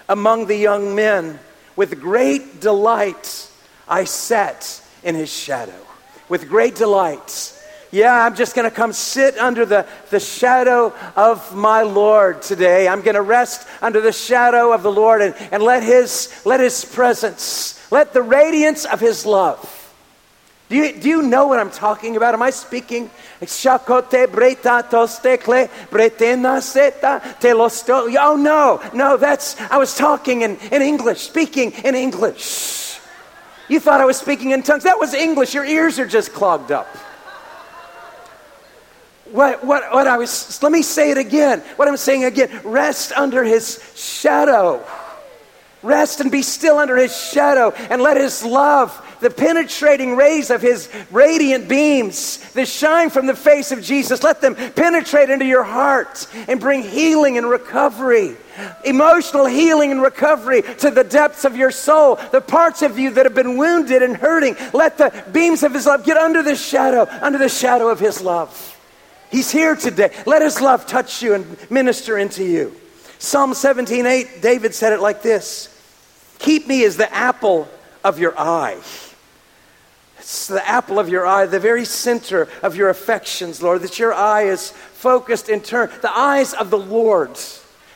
among 0.07 0.45
the 0.45 0.55
young 0.55 0.95
men. 0.95 1.41
With 1.75 1.99
great 1.99 2.61
delight 2.61 3.51
I 3.85 4.05
sat 4.05 4.81
in 5.03 5.13
his 5.15 5.29
shadow. 5.29 5.85
With 6.29 6.47
great 6.47 6.75
delight 6.75 7.53
yeah, 7.91 8.23
I'm 8.23 8.35
just 8.35 8.55
going 8.55 8.69
to 8.69 8.75
come 8.75 8.93
sit 8.93 9.35
under 9.39 9.65
the, 9.65 9.87
the 10.11 10.19
shadow 10.19 10.93
of 11.15 11.55
my 11.55 11.81
Lord 11.81 12.43
today. 12.43 12.87
I'm 12.87 13.01
going 13.01 13.15
to 13.15 13.21
rest 13.23 13.67
under 13.81 13.99
the 13.99 14.11
shadow 14.11 14.71
of 14.71 14.83
the 14.83 14.91
Lord 14.91 15.23
and, 15.23 15.33
and 15.51 15.63
let, 15.63 15.81
his, 15.81 16.31
let 16.45 16.59
His 16.59 16.85
presence, 16.85 17.79
let 17.91 18.13
the 18.13 18.21
radiance 18.21 18.85
of 18.85 18.99
His 18.99 19.25
love. 19.25 19.78
Do 20.69 20.75
you, 20.75 20.93
do 20.93 21.09
you 21.09 21.21
know 21.23 21.47
what 21.47 21.59
I'm 21.59 21.71
talking 21.71 22.15
about? 22.15 22.35
Am 22.35 22.43
I 22.43 22.51
speaking? 22.51 23.09
Oh, 28.19 28.37
no, 28.39 28.81
no, 28.93 29.17
that's, 29.17 29.59
I 29.61 29.77
was 29.77 29.95
talking 29.95 30.43
in, 30.43 30.57
in 30.71 30.83
English, 30.83 31.21
speaking 31.21 31.71
in 31.71 31.95
English. 31.95 32.99
You 33.67 33.79
thought 33.79 33.99
I 33.99 34.05
was 34.05 34.17
speaking 34.17 34.51
in 34.51 34.61
tongues. 34.61 34.83
That 34.83 34.99
was 34.99 35.15
English. 35.15 35.55
Your 35.55 35.65
ears 35.65 35.97
are 35.97 36.07
just 36.07 36.33
clogged 36.33 36.71
up. 36.71 36.87
What, 39.31 39.63
what, 39.63 39.91
what 39.93 40.07
I 40.07 40.17
was, 40.17 40.61
let 40.61 40.71
me 40.71 40.81
say 40.81 41.11
it 41.11 41.17
again. 41.17 41.59
What 41.77 41.87
I'm 41.87 41.97
saying 41.97 42.25
again 42.25 42.61
rest 42.63 43.11
under 43.11 43.43
his 43.43 43.79
shadow. 43.95 44.83
Rest 45.81 46.19
and 46.19 46.31
be 46.31 46.41
still 46.41 46.77
under 46.77 46.95
his 46.97 47.15
shadow 47.15 47.71
and 47.89 48.01
let 48.01 48.17
his 48.17 48.43
love, 48.43 48.91
the 49.21 49.29
penetrating 49.29 50.15
rays 50.15 50.49
of 50.49 50.61
his 50.61 50.89
radiant 51.11 51.67
beams 51.67 52.37
that 52.53 52.67
shine 52.67 53.09
from 53.09 53.25
the 53.27 53.35
face 53.35 53.71
of 53.71 53.81
Jesus, 53.81 54.23
let 54.23 54.41
them 54.41 54.55
penetrate 54.55 55.29
into 55.29 55.45
your 55.45 55.63
heart 55.63 56.27
and 56.47 56.59
bring 56.59 56.83
healing 56.83 57.37
and 57.37 57.49
recovery, 57.49 58.37
emotional 58.85 59.45
healing 59.45 59.91
and 59.91 60.01
recovery 60.01 60.61
to 60.61 60.91
the 60.91 61.03
depths 61.03 61.45
of 61.45 61.55
your 61.55 61.71
soul, 61.71 62.15
the 62.31 62.41
parts 62.41 62.81
of 62.81 62.97
you 62.97 63.11
that 63.11 63.25
have 63.25 63.35
been 63.35 63.57
wounded 63.57 64.01
and 64.01 64.15
hurting. 64.15 64.55
Let 64.73 64.97
the 64.97 65.25
beams 65.31 65.63
of 65.63 65.73
his 65.73 65.85
love 65.85 66.05
get 66.05 66.17
under 66.17 66.41
the 66.41 66.55
shadow, 66.55 67.07
under 67.21 67.37
the 67.37 67.49
shadow 67.49 67.89
of 67.89 67.99
his 67.99 68.21
love. 68.21 68.77
He's 69.31 69.51
here 69.51 69.75
today. 69.75 70.11
Let 70.25 70.41
his 70.41 70.59
love 70.59 70.87
touch 70.87 71.21
you 71.21 71.35
and 71.35 71.71
minister 71.71 72.17
into 72.17 72.43
you. 72.43 72.75
Psalm 73.19 73.53
17, 73.53 74.05
8, 74.05 74.41
David 74.41 74.73
said 74.73 74.93
it 74.93 75.01
like 75.01 75.21
this 75.21 75.75
Keep 76.39 76.67
me 76.67 76.83
as 76.85 76.97
the 76.97 77.13
apple 77.13 77.67
of 78.03 78.17
your 78.17 78.37
eye. 78.39 78.79
It's 80.19 80.47
the 80.47 80.67
apple 80.67 80.99
of 80.99 81.09
your 81.09 81.25
eye, 81.25 81.45
the 81.45 81.59
very 81.59 81.85
center 81.85 82.47
of 82.61 82.75
your 82.75 82.89
affections, 82.89 83.61
Lord, 83.61 83.81
that 83.81 83.97
your 83.97 84.13
eye 84.13 84.43
is 84.43 84.71
focused 84.71 85.49
in 85.49 85.61
turn. 85.61 85.89
The 86.01 86.15
eyes 86.15 86.53
of 86.53 86.69
the 86.69 86.77
Lord 86.77 87.37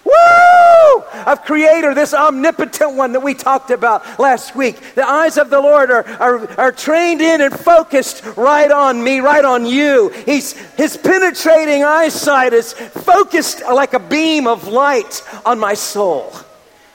Woo! 0.04 1.04
Of 1.26 1.46
Creator, 1.46 1.94
this 1.94 2.14
omnipotent 2.14 2.96
one 2.96 3.14
that 3.14 3.22
we 3.22 3.34
talked 3.34 3.72
about 3.72 4.20
last 4.20 4.56
week. 4.56 4.96
The 4.96 5.08
eyes 5.08 5.38
of 5.38 5.50
the 5.50 5.62
Lord 5.62 5.90
are, 5.92 6.06
are, 6.20 6.60
are 6.60 6.72
trained 6.72 7.22
in 7.22 7.40
and 7.40 7.58
focused 7.58 8.24
right 8.36 8.70
on 8.70 9.02
me, 9.02 9.20
right 9.20 9.46
on 9.46 9.66
you. 9.66 10.10
He's, 10.26 10.54
his 10.74 10.98
penetrating 10.98 11.84
eyesight 11.84 12.52
is 12.52 12.74
focused 12.74 13.62
like 13.62 13.94
a 13.94 14.00
beam 14.00 14.46
of 14.46 14.68
light 14.68 15.24
on 15.46 15.58
my 15.60 15.74
soul. 15.74 16.34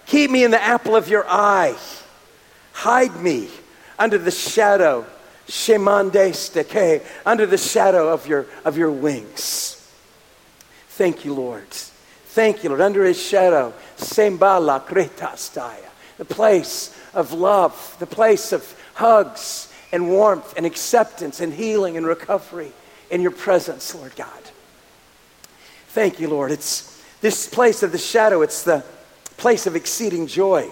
Keep 0.07 0.31
me 0.31 0.45
in 0.45 0.51
the 0.51 0.63
apple 0.63 0.95
of 0.95 1.09
your 1.09 1.27
eye. 1.29 1.77
Hide 2.73 3.17
me 3.17 3.49
under 3.99 4.19
the 4.19 4.31
shadow, 4.31 5.07
Shemande 5.49 6.35
Steke, 6.35 7.03
under 7.25 7.47
the 7.47 7.59
shadow 7.59 8.13
of 8.13 8.27
your, 8.27 8.47
of 8.65 8.77
your 8.77 8.91
wings. 8.91 9.75
Thank 10.91 11.25
you, 11.25 11.33
Lord. 11.33 11.69
Thank 11.71 12.63
you, 12.63 12.69
Lord. 12.71 12.83
Under 12.83 13.05
his 13.05 13.21
shadow, 13.21 13.73
Sembala 13.97 14.85
Kretastaya, 14.85 15.89
the 16.19 16.25
place 16.25 16.95
of 17.15 17.33
love, 17.33 17.97
the 17.99 18.07
place 18.07 18.53
of 18.53 18.75
hugs 18.95 19.73
and 19.91 20.09
warmth 20.11 20.55
and 20.57 20.67
acceptance 20.67 21.41
and 21.41 21.53
healing 21.53 21.97
and 21.97 22.07
recovery 22.07 22.73
in 23.11 23.23
your 23.23 23.31
presence, 23.31 23.95
Lord 23.95 24.15
God. 24.17 24.43
Thank 25.89 26.21
you, 26.21 26.29
Lord. 26.29 26.51
It's 26.51 27.03
this 27.21 27.49
place 27.49 27.83
of 27.83 27.93
the 27.93 27.99
shadow, 27.99 28.43
it's 28.43 28.63
the 28.63 28.85
place 29.39 29.67
of 29.67 29.77
exceeding 29.77 30.27
joy. 30.27 30.71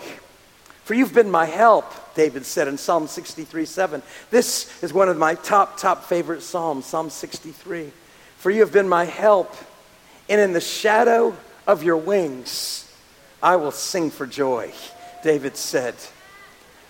For 0.84 0.94
you've 0.94 1.14
been 1.14 1.30
my 1.30 1.46
help, 1.46 1.92
David 2.16 2.46
said 2.46 2.66
in 2.66 2.78
Psalm 2.78 3.06
63 3.06 3.66
7. 3.66 4.02
This 4.30 4.82
is 4.82 4.92
one 4.92 5.08
of 5.08 5.18
my 5.18 5.34
top, 5.34 5.78
top 5.78 6.04
favorite 6.04 6.42
Psalms, 6.42 6.86
Psalm 6.86 7.10
63. 7.10 7.92
For 8.38 8.50
you 8.50 8.60
have 8.60 8.72
been 8.72 8.88
my 8.88 9.04
help, 9.04 9.54
and 10.28 10.40
in 10.40 10.52
the 10.52 10.60
shadow 10.60 11.36
of 11.66 11.82
your 11.82 11.98
wings, 11.98 12.90
I 13.42 13.56
will 13.56 13.70
sing 13.70 14.10
for 14.10 14.26
joy, 14.26 14.72
David 15.22 15.56
said. 15.56 15.94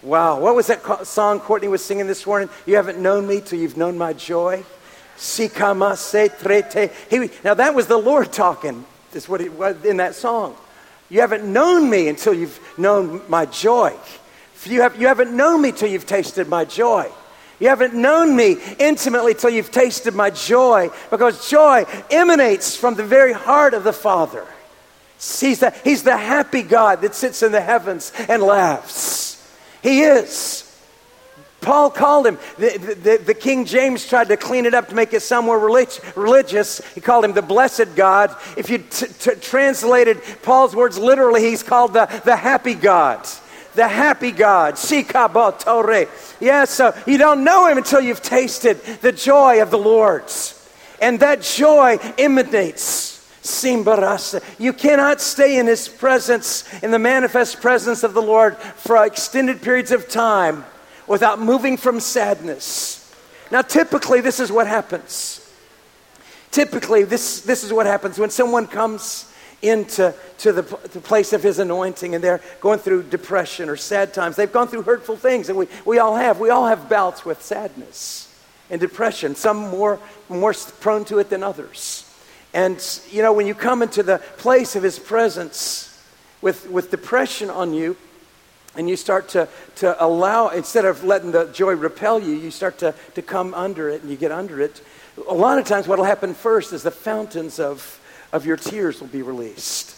Wow, 0.03 0.39
what 0.39 0.55
was 0.55 0.69
that 0.69 1.07
song 1.07 1.41
Courtney 1.41 1.69
was 1.69 1.85
singing 1.85 2.07
this 2.07 2.25
morning? 2.25 2.49
You 2.65 2.77
haven't 2.77 2.99
known 2.99 3.27
me 3.27 3.41
till 3.41 3.59
you've 3.59 3.77
known 3.77 3.99
my 3.99 4.13
joy. 4.13 4.65
Sekama 5.17 5.97
se 5.97 6.29
trete 6.29 6.93
Now 7.43 7.55
that 7.55 7.75
was 7.75 7.89
the 7.89 7.97
Lord 7.97 8.33
talking. 8.33 8.85
That's 9.11 9.29
what 9.29 9.41
it 9.41 9.53
was 9.53 9.85
in 9.85 9.97
that 9.97 10.15
song. 10.15 10.55
You 11.09 11.21
haven't 11.21 11.51
known 11.51 11.91
me 11.91 12.09
until 12.09 12.35
you've 12.35 12.61
known 12.79 13.23
my 13.29 13.47
joy. 13.47 13.97
You, 14.67 14.83
have, 14.83 15.01
you 15.01 15.07
haven't 15.07 15.37
known 15.37 15.63
me 15.63 15.73
till 15.73 15.89
you've 15.89 16.07
tasted 16.07 16.49
my 16.49 16.65
joy. 16.65 17.11
You 17.59 17.69
haven't 17.69 17.95
known 17.95 18.37
me 18.37 18.57
intimately 18.79 19.35
till 19.35 19.51
you've 19.51 19.71
tasted 19.71 20.15
my 20.15 20.31
joy, 20.31 20.91
because 21.11 21.49
joy 21.49 21.87
emanates 22.11 22.77
from 22.77 22.95
the 22.95 23.05
very 23.05 23.33
heart 23.33 23.73
of 23.73 23.85
the 23.85 23.93
Father. 23.93 24.47
He's 25.17 25.61
the, 25.61 25.75
he's 25.83 26.03
the 26.03 26.17
happy 26.17 26.63
God 26.63 27.01
that 27.01 27.15
sits 27.15 27.43
in 27.43 27.53
the 27.53 27.61
heavens 27.61 28.13
and 28.29 28.43
laughs. 28.43 29.43
He 29.83 30.03
is. 30.03 30.63
Paul 31.63 31.91
called 31.91 32.27
him, 32.27 32.39
the, 32.59 32.97
the, 33.03 33.23
the, 33.25 33.35
King 33.35 33.65
James 33.65 34.07
tried 34.07 34.29
to 34.29 34.37
clean 34.37 34.67
it 34.67 34.75
up 34.75 34.89
to 34.91 34.95
make 34.95 35.13
it 35.15 35.21
somewhere 35.21 35.59
relig- 35.59 36.01
religious. 36.15 36.81
He 36.95 37.01
called 37.01 37.25
him 37.25 37.33
the 37.33 37.43
blessed 37.43 37.97
God. 37.97 38.37
If 38.57 38.71
you 38.71 38.79
t- 38.79 39.07
t- 39.07 39.41
translated 39.41 40.21
Paul's 40.43 40.77
words 40.77 40.97
literally, 40.97 41.43
he's 41.43 41.65
called 41.65 41.95
the, 41.95 42.07
the 42.25 42.37
happy 42.37 42.75
God. 42.75 43.27
The 43.77 43.87
happy 43.87 44.33
God. 44.33 44.75
Shikabotore. 44.75 46.09
Yeah, 46.41 46.63
uh, 46.63 46.67
so 46.67 46.95
you 47.07 47.19
don't 47.19 47.45
know 47.45 47.69
him 47.69 47.79
until 47.79 48.01
you've 48.01 48.23
tasted 48.23 48.83
the 49.03 49.13
joy 49.13 49.63
of 49.63 49.71
the 49.71 49.79
Lord's. 49.79 50.55
And 51.01 51.21
that 51.21 51.43
joy 51.43 51.99
emanates 52.19 53.17
Simbarasa. 53.43 54.43
You 54.59 54.73
cannot 54.73 55.21
stay 55.21 55.59
in 55.59 55.67
His 55.67 55.89
presence, 55.89 56.65
in 56.83 56.91
the 56.91 56.99
manifest 56.99 57.61
presence 57.61 58.03
of 58.03 58.15
the 58.15 58.23
Lord, 58.23 58.57
for 58.57 59.05
extended 59.05 59.63
periods 59.63 59.93
of 59.93 60.09
time 60.09 60.65
without 61.07 61.39
moving 61.39 61.77
from 61.77 62.01
sadness. 62.01 63.15
Now, 63.51 63.63
typically, 63.63 64.21
this 64.21 64.41
is 64.41 64.51
what 64.51 64.67
happens. 64.67 65.43
Typically, 66.51 67.05
this, 67.05 67.43
this 67.43 67.63
is 67.63 67.73
what 67.73 67.87
happens 67.87 68.19
when 68.19 68.31
someone 68.31 68.67
comes 68.67 69.33
into 69.63 70.15
to 70.39 70.53
the, 70.53 70.63
the 70.63 71.01
place 71.01 71.33
of 71.33 71.43
his 71.43 71.59
anointing 71.59 72.15
and 72.15 72.23
they're 72.23 72.43
going 72.61 72.79
through 72.79 73.05
depression 73.05 73.69
or 73.69 73.77
sad 73.77 74.13
times. 74.13 74.37
They've 74.37 74.53
gone 74.53 74.69
through 74.69 74.83
hurtful 74.83 75.17
things, 75.17 75.49
and 75.49 75.59
we, 75.59 75.67
we 75.85 75.99
all 75.99 76.17
have. 76.17 76.39
We 76.39 76.51
all 76.51 76.67
have 76.67 76.89
bouts 76.89 77.25
with 77.25 77.43
sadness 77.43 78.23
and 78.71 78.81
depression, 78.81 79.35
some 79.35 79.57
more, 79.69 79.99
more 80.29 80.55
prone 80.81 81.05
to 81.07 81.19
it 81.19 81.31
than 81.31 81.43
others. 81.43 82.03
And, 82.53 82.83
you 83.11 83.23
know, 83.23 83.33
when 83.33 83.47
you 83.47 83.55
come 83.55 83.83
into 83.83 84.03
the 84.03 84.19
place 84.39 84.77
of 84.77 84.83
his 84.83 84.99
presence 84.99 86.03
with, 86.41 86.69
with 86.71 86.91
depression 86.91 87.51
on 87.51 87.75
you, 87.75 87.97
and 88.77 88.91
you 88.91 88.97
start 88.97 89.29
to, 89.31 89.49
to 89.77 90.05
allow, 90.05 90.49
instead 90.49 90.85
of 90.85 91.03
letting 91.03 91.33
the 91.33 91.47
joy 91.47 91.75
repel 91.75 92.21
you, 92.21 92.35
you 92.35 92.51
start 92.51 92.79
to, 92.79 92.95
to 93.15 93.23
come 93.23 93.55
under 93.55 93.89
it 93.89 94.03
and 94.03 94.11
you 94.11 94.17
get 94.17 94.31
under 94.31 94.61
it. 94.61 94.83
A 95.29 95.35
lot 95.35 95.59
of 95.59 95.65
times, 95.65 95.89
what 95.89 95.99
will 95.99 96.05
happen 96.05 96.35
first 96.35 96.75
is 96.75 96.83
the 96.83 96.91
fountains 96.91 97.59
of, 97.59 98.01
of 98.33 98.47
your 98.47 98.57
tears 98.57 99.01
will 99.01 99.09
be 99.09 99.23
released. 99.23 99.97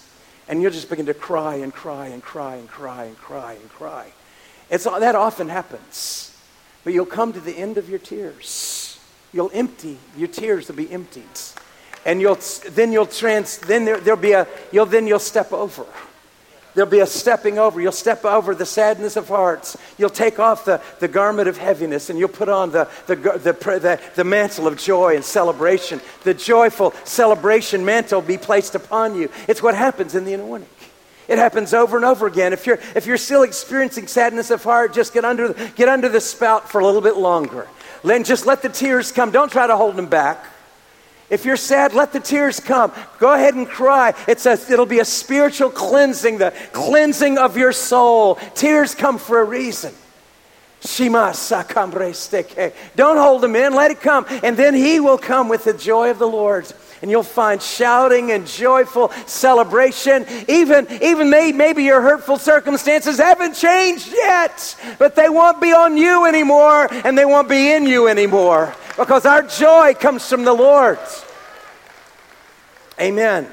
And 0.48 0.62
you'll 0.62 0.72
just 0.72 0.88
begin 0.88 1.06
to 1.06 1.14
cry 1.14 1.56
and 1.56 1.72
cry 1.72 2.06
and 2.06 2.22
cry 2.22 2.56
and 2.56 2.68
cry 2.68 3.04
and 3.04 3.16
cry 3.18 3.52
and 3.52 3.68
cry. 3.68 4.12
It's, 4.70 4.84
that 4.84 5.14
often 5.14 5.48
happens. 5.48 6.36
But 6.84 6.94
you'll 6.94 7.06
come 7.06 7.32
to 7.32 7.40
the 7.40 7.52
end 7.52 7.76
of 7.76 7.88
your 7.90 7.98
tears. 7.98 8.98
You'll 9.32 9.50
empty, 9.52 9.98
your 10.16 10.28
tears 10.28 10.68
will 10.68 10.76
be 10.76 10.90
emptied. 10.90 11.24
And 12.06 12.20
you'll, 12.20 12.38
then 12.70 12.92
you'll 12.92 13.06
trans, 13.06 13.58
then 13.58 13.84
there, 13.84 14.00
there'll 14.00 14.20
be 14.20 14.32
a, 14.32 14.46
you'll, 14.72 14.86
then 14.86 15.06
you'll 15.06 15.18
step 15.18 15.52
over. 15.52 15.84
There'll 16.74 16.90
be 16.90 17.00
a 17.00 17.06
stepping 17.06 17.58
over. 17.58 17.80
You'll 17.80 17.92
step 17.92 18.24
over 18.24 18.54
the 18.54 18.66
sadness 18.66 19.16
of 19.16 19.28
hearts. 19.28 19.76
You'll 19.96 20.10
take 20.10 20.38
off 20.38 20.64
the, 20.64 20.80
the 21.00 21.08
garment 21.08 21.48
of 21.48 21.56
heaviness 21.56 22.10
and 22.10 22.18
you'll 22.18 22.28
put 22.28 22.48
on 22.48 22.70
the, 22.70 22.88
the, 23.06 23.16
the, 23.16 23.52
the, 23.52 24.00
the 24.14 24.24
mantle 24.24 24.66
of 24.66 24.78
joy 24.78 25.16
and 25.16 25.24
celebration. 25.24 26.00
The 26.24 26.34
joyful 26.34 26.92
celebration 27.04 27.84
mantle 27.84 28.22
be 28.22 28.38
placed 28.38 28.74
upon 28.74 29.16
you. 29.16 29.30
It's 29.48 29.62
what 29.62 29.74
happens 29.74 30.14
in 30.14 30.24
the 30.24 30.34
anointing. 30.34 30.68
It 31.26 31.38
happens 31.38 31.74
over 31.74 31.96
and 31.96 32.06
over 32.06 32.26
again. 32.26 32.52
If 32.52 32.66
you're, 32.66 32.78
if 32.94 33.06
you're 33.06 33.18
still 33.18 33.42
experiencing 33.42 34.06
sadness 34.06 34.50
of 34.50 34.64
heart, 34.64 34.94
just 34.94 35.12
get 35.12 35.24
under, 35.24 35.52
get 35.76 35.88
under 35.88 36.08
the 36.08 36.20
spout 36.20 36.70
for 36.70 36.80
a 36.80 36.86
little 36.86 37.02
bit 37.02 37.16
longer. 37.16 37.66
Then 38.02 38.24
just 38.24 38.46
let 38.46 38.62
the 38.62 38.70
tears 38.70 39.12
come. 39.12 39.30
Don't 39.30 39.52
try 39.52 39.66
to 39.66 39.76
hold 39.76 39.96
them 39.96 40.06
back. 40.06 40.44
If 41.30 41.44
you're 41.44 41.56
sad, 41.56 41.92
let 41.92 42.12
the 42.12 42.20
tears 42.20 42.58
come. 42.58 42.90
Go 43.18 43.34
ahead 43.34 43.54
and 43.54 43.68
cry. 43.68 44.14
It's 44.26 44.46
a, 44.46 44.52
it'll 44.52 44.86
be 44.86 45.00
a 45.00 45.04
spiritual 45.04 45.68
cleansing, 45.70 46.38
the 46.38 46.54
cleansing 46.72 47.36
of 47.36 47.56
your 47.56 47.72
soul. 47.72 48.36
Tears 48.54 48.94
come 48.94 49.18
for 49.18 49.40
a 49.40 49.44
reason. 49.44 49.94
Don't 52.96 53.16
hold 53.16 53.42
them 53.42 53.56
in, 53.56 53.74
let 53.74 53.90
it 53.90 54.00
come. 54.00 54.24
And 54.42 54.56
then 54.56 54.74
He 54.74 55.00
will 55.00 55.18
come 55.18 55.48
with 55.48 55.64
the 55.64 55.74
joy 55.74 56.10
of 56.10 56.18
the 56.18 56.28
Lord. 56.28 56.72
And 57.02 57.10
you'll 57.10 57.22
find 57.22 57.60
shouting 57.60 58.32
and 58.32 58.46
joyful 58.46 59.10
celebration. 59.26 60.24
Even, 60.48 60.86
even 61.02 61.30
may, 61.30 61.52
maybe 61.52 61.84
your 61.84 62.00
hurtful 62.00 62.38
circumstances 62.38 63.18
haven't 63.18 63.54
changed 63.54 64.08
yet, 64.12 64.76
but 64.98 65.14
they 65.14 65.28
won't 65.28 65.60
be 65.60 65.72
on 65.72 65.96
you 65.96 66.26
anymore 66.26 66.88
and 66.90 67.18
they 67.18 67.24
won't 67.24 67.48
be 67.48 67.72
in 67.72 67.86
you 67.86 68.08
anymore 68.08 68.74
because 68.98 69.24
our 69.24 69.42
joy 69.42 69.94
comes 69.94 70.28
from 70.28 70.44
the 70.44 70.52
Lord. 70.52 70.98
Amen. 73.00 73.48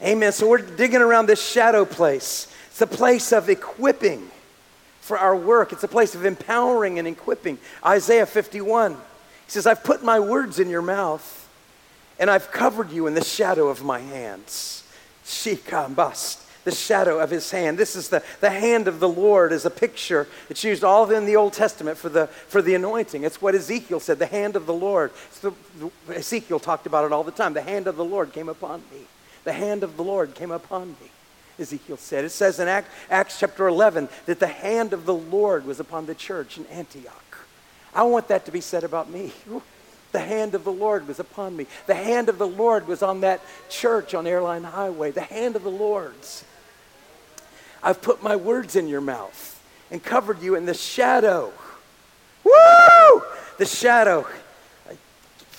Amen. 0.00 0.32
So 0.32 0.48
we're 0.48 0.58
digging 0.58 1.00
around 1.00 1.26
this 1.26 1.44
shadow 1.44 1.84
place. 1.84 2.46
It's 2.68 2.80
a 2.80 2.86
place 2.86 3.32
of 3.32 3.50
equipping 3.50 4.30
for 5.00 5.18
our 5.18 5.36
work, 5.36 5.72
it's 5.72 5.84
a 5.84 5.88
place 5.88 6.14
of 6.14 6.24
empowering 6.24 6.98
and 6.98 7.06
equipping. 7.06 7.58
Isaiah 7.84 8.24
51, 8.24 8.92
he 8.92 8.98
says, 9.48 9.66
I've 9.66 9.84
put 9.84 10.02
my 10.02 10.18
words 10.18 10.58
in 10.58 10.70
your 10.70 10.80
mouth, 10.80 11.46
and 12.18 12.30
I've 12.30 12.50
covered 12.50 12.90
you 12.90 13.06
in 13.06 13.12
the 13.12 13.22
shadow 13.22 13.68
of 13.68 13.84
my 13.84 14.00
hands. 14.00 14.82
Shikambast 15.26 16.43
the 16.64 16.72
shadow 16.72 17.18
of 17.20 17.30
his 17.30 17.50
hand. 17.50 17.78
This 17.78 17.94
is 17.94 18.08
the, 18.08 18.22
the 18.40 18.50
hand 18.50 18.88
of 18.88 19.00
the 19.00 19.08
Lord 19.08 19.52
is 19.52 19.64
a 19.64 19.70
picture. 19.70 20.26
It's 20.48 20.64
used 20.64 20.82
all 20.82 21.10
in 21.10 21.26
the 21.26 21.36
Old 21.36 21.52
Testament 21.52 21.96
for 21.96 22.08
the, 22.08 22.26
for 22.26 22.62
the 22.62 22.74
anointing. 22.74 23.22
It's 23.22 23.40
what 23.40 23.54
Ezekiel 23.54 24.00
said, 24.00 24.18
the 24.18 24.26
hand 24.26 24.56
of 24.56 24.66
the 24.66 24.74
Lord. 24.74 25.12
The, 25.42 25.52
Ezekiel 26.08 26.58
talked 26.58 26.86
about 26.86 27.04
it 27.04 27.12
all 27.12 27.24
the 27.24 27.30
time. 27.30 27.54
The 27.54 27.62
hand 27.62 27.86
of 27.86 27.96
the 27.96 28.04
Lord 28.04 28.32
came 28.32 28.48
upon 28.48 28.80
me. 28.92 29.02
The 29.44 29.52
hand 29.52 29.82
of 29.82 29.96
the 29.96 30.04
Lord 30.04 30.34
came 30.34 30.50
upon 30.50 30.88
me. 30.88 31.10
Ezekiel 31.58 31.98
said. 31.98 32.24
It 32.24 32.30
says 32.30 32.58
in 32.58 32.66
Acts, 32.66 32.88
Acts 33.10 33.38
chapter 33.38 33.68
11 33.68 34.08
that 34.26 34.40
the 34.40 34.46
hand 34.46 34.92
of 34.92 35.06
the 35.06 35.14
Lord 35.14 35.66
was 35.66 35.78
upon 35.78 36.06
the 36.06 36.14
church 36.14 36.58
in 36.58 36.66
Antioch. 36.66 37.46
I 37.94 38.02
want 38.02 38.26
that 38.28 38.44
to 38.46 38.50
be 38.50 38.60
said 38.60 38.82
about 38.82 39.08
me. 39.08 39.32
The 40.10 40.20
hand 40.20 40.54
of 40.54 40.64
the 40.64 40.72
Lord 40.72 41.06
was 41.06 41.20
upon 41.20 41.56
me. 41.56 41.66
The 41.86 41.94
hand 41.94 42.28
of 42.28 42.38
the 42.38 42.46
Lord 42.46 42.86
was 42.86 43.02
on 43.02 43.20
that 43.20 43.40
church 43.68 44.14
on 44.14 44.26
Airline 44.26 44.64
Highway. 44.64 45.10
The 45.10 45.20
hand 45.20 45.56
of 45.56 45.62
the 45.62 45.70
Lord's. 45.70 46.44
I've 47.84 48.00
put 48.00 48.22
my 48.22 48.34
words 48.34 48.76
in 48.76 48.88
your 48.88 49.02
mouth 49.02 49.62
and 49.90 50.02
covered 50.02 50.42
you 50.42 50.54
in 50.54 50.64
the 50.64 50.74
shadow. 50.74 51.52
Woo! 52.42 53.22
The 53.58 53.66
shadow. 53.66 54.26
I 54.90 54.96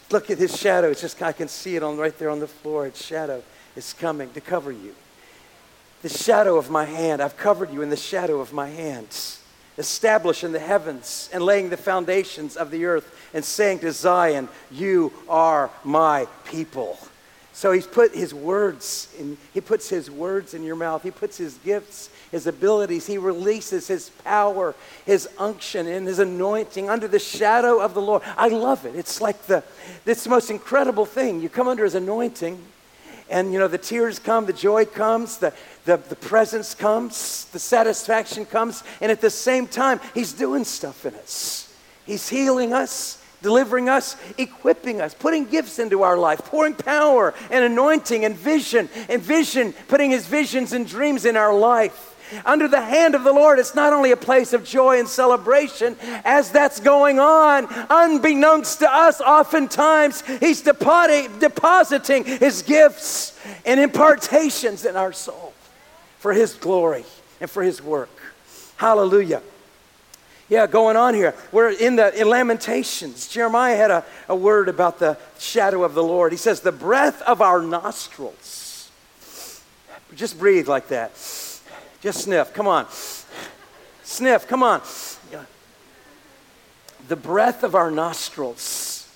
look 0.09 0.31
at 0.31 0.39
his 0.39 0.59
shadow. 0.59 0.89
It's 0.89 1.01
just 1.01 1.21
I 1.21 1.31
can 1.31 1.47
see 1.47 1.75
it 1.75 1.83
on 1.83 1.97
right 1.97 2.17
there 2.17 2.31
on 2.31 2.39
the 2.39 2.47
floor. 2.47 2.87
Its 2.87 3.05
shadow 3.05 3.43
is 3.75 3.93
coming 3.93 4.31
to 4.33 4.41
cover 4.41 4.71
you. 4.71 4.95
The 6.01 6.09
shadow 6.09 6.57
of 6.57 6.71
my 6.71 6.85
hand. 6.85 7.21
I've 7.21 7.37
covered 7.37 7.71
you 7.71 7.83
in 7.83 7.91
the 7.91 7.95
shadow 7.95 8.39
of 8.39 8.51
my 8.51 8.69
hands. 8.69 9.41
Establishing 9.77 10.51
the 10.51 10.59
heavens 10.59 11.29
and 11.31 11.43
laying 11.43 11.69
the 11.69 11.77
foundations 11.77 12.57
of 12.57 12.71
the 12.71 12.85
earth 12.85 13.15
and 13.35 13.45
saying 13.45 13.79
to 13.79 13.91
Zion, 13.91 14.49
You 14.71 15.13
are 15.29 15.69
my 15.83 16.27
people. 16.45 16.97
So 17.55 17.71
he's 17.71 17.87
put 17.87 18.13
his 18.13 18.33
words 18.33 19.07
in, 19.17 19.37
he 19.53 19.61
puts 19.61 19.87
his 19.87 20.11
words 20.11 20.53
in 20.53 20.61
your 20.61 20.75
mouth. 20.75 21.03
He 21.03 21.11
puts 21.11 21.37
his 21.37 21.57
gifts, 21.59 22.09
his 22.35 22.47
abilities. 22.47 23.07
He 23.07 23.17
releases 23.17 23.87
his 23.87 24.09
power, 24.25 24.75
his 25.05 25.29
unction, 25.37 25.87
and 25.87 26.05
his 26.05 26.19
anointing 26.19 26.89
under 26.89 27.07
the 27.07 27.17
shadow 27.17 27.79
of 27.79 27.93
the 27.93 28.01
Lord. 28.01 28.23
I 28.35 28.49
love 28.49 28.85
it. 28.85 28.93
It's 28.93 29.21
like 29.21 29.47
the, 29.47 29.63
it's 30.05 30.25
the 30.25 30.29
most 30.29 30.51
incredible 30.51 31.05
thing. 31.05 31.41
You 31.41 31.47
come 31.47 31.69
under 31.69 31.85
his 31.85 31.95
anointing, 31.95 32.61
and 33.29 33.53
you 33.53 33.57
know, 33.59 33.69
the 33.69 33.77
tears 33.77 34.19
come, 34.19 34.45
the 34.45 34.53
joy 34.53 34.83
comes, 34.83 35.37
the, 35.37 35.53
the, 35.85 35.95
the 35.95 36.15
presence 36.17 36.75
comes, 36.75 37.45
the 37.53 37.59
satisfaction 37.59 38.45
comes, 38.45 38.83
and 38.99 39.13
at 39.13 39.21
the 39.21 39.29
same 39.29 39.65
time, 39.65 40.01
he's 40.13 40.33
doing 40.33 40.65
stuff 40.65 41.05
in 41.05 41.15
us. 41.15 41.73
He's 42.05 42.27
healing 42.27 42.73
us 42.73 43.21
delivering 43.41 43.89
us, 43.89 44.17
equipping 44.39 44.99
us, 45.01 45.13
putting 45.13 45.45
gifts 45.45 45.77
into 45.77 46.01
our 46.01 46.17
life, 46.17 46.39
pouring 46.45 46.73
power 46.73 47.31
and 47.51 47.63
anointing 47.63 48.25
and 48.25 48.35
vision 48.35 48.89
and 49.07 49.21
vision, 49.21 49.71
putting 49.87 50.09
his 50.09 50.25
visions 50.25 50.73
and 50.73 50.87
dreams 50.87 51.25
in 51.25 51.37
our 51.37 51.55
life. 51.55 52.14
Under 52.45 52.67
the 52.67 52.81
hand 52.81 53.15
of 53.15 53.23
the 53.23 53.33
Lord, 53.33 53.59
it's 53.59 53.75
not 53.75 53.93
only 53.93 54.11
a 54.11 54.17
place 54.17 54.53
of 54.53 54.63
joy 54.63 54.99
and 54.99 55.07
celebration, 55.07 55.95
as 56.23 56.51
that's 56.51 56.79
going 56.79 57.19
on, 57.19 57.67
unbeknownst 57.89 58.79
to 58.79 58.91
us, 58.91 59.21
oftentimes 59.21 60.23
He's 60.39 60.61
depositing 60.61 62.25
His 62.25 62.61
gifts 62.61 63.39
and 63.65 63.79
impartations 63.79 64.85
in 64.85 64.95
our 64.95 65.13
soul 65.13 65.53
for 66.19 66.33
His 66.33 66.53
glory 66.53 67.05
and 67.39 67.49
for 67.49 67.63
His 67.63 67.81
work. 67.81 68.09
Hallelujah. 68.77 69.41
Yeah, 70.47 70.67
going 70.67 70.95
on 70.95 71.15
here. 71.15 71.33
We're 71.51 71.71
in 71.71 71.95
the 71.95 72.13
in 72.19 72.29
Lamentations. 72.29 73.27
Jeremiah 73.27 73.75
had 73.75 73.89
a, 73.89 74.05
a 74.29 74.35
word 74.35 74.69
about 74.69 74.99
the 74.99 75.17
shadow 75.39 75.83
of 75.83 75.95
the 75.95 76.03
Lord. 76.03 76.31
He 76.31 76.37
says, 76.37 76.61
the 76.61 76.71
breath 76.71 77.21
of 77.23 77.41
our 77.41 77.61
nostrils. 77.61 78.91
Just 80.15 80.37
breathe 80.37 80.67
like 80.67 80.89
that. 80.89 81.11
Just 82.05 82.25
sniff. 82.25 82.53
Come 82.53 82.67
on. 82.67 82.85
Sniff, 84.03 84.47
come 84.47 84.61
on. 84.61 84.83
The 87.07 87.15
breath 87.15 87.63
of 87.63 87.73
our 87.73 87.89
nostrils. 87.89 89.11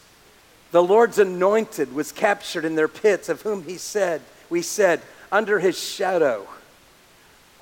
The 0.72 0.82
Lord's 0.82 1.20
anointed 1.20 1.94
was 1.94 2.12
captured 2.12 2.66
in 2.66 2.74
their 2.74 2.88
pits, 2.88 3.30
of 3.30 3.44
whom 3.44 3.62
he 3.62 3.78
said, 3.78 4.22
we 4.50 4.64
said, 4.64 5.02
under 5.32 5.60
his 5.60 5.78
shadow. 5.80 6.48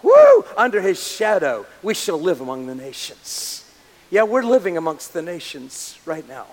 Woo! 0.01 0.45
Under 0.55 0.79
his 0.79 1.05
shadow, 1.05 1.65
we 1.83 1.93
shall 1.93 2.21
live 2.21 2.39
among 2.39 2.65
the 2.65 2.75
nations. 2.75 3.69
Yeah, 4.09 4.23
we're 4.23 4.43
living 4.43 4.77
amongst 4.77 5.11
the 5.11 5.21
nations 5.21 5.99
right 6.05 6.25
now. 6.25 6.47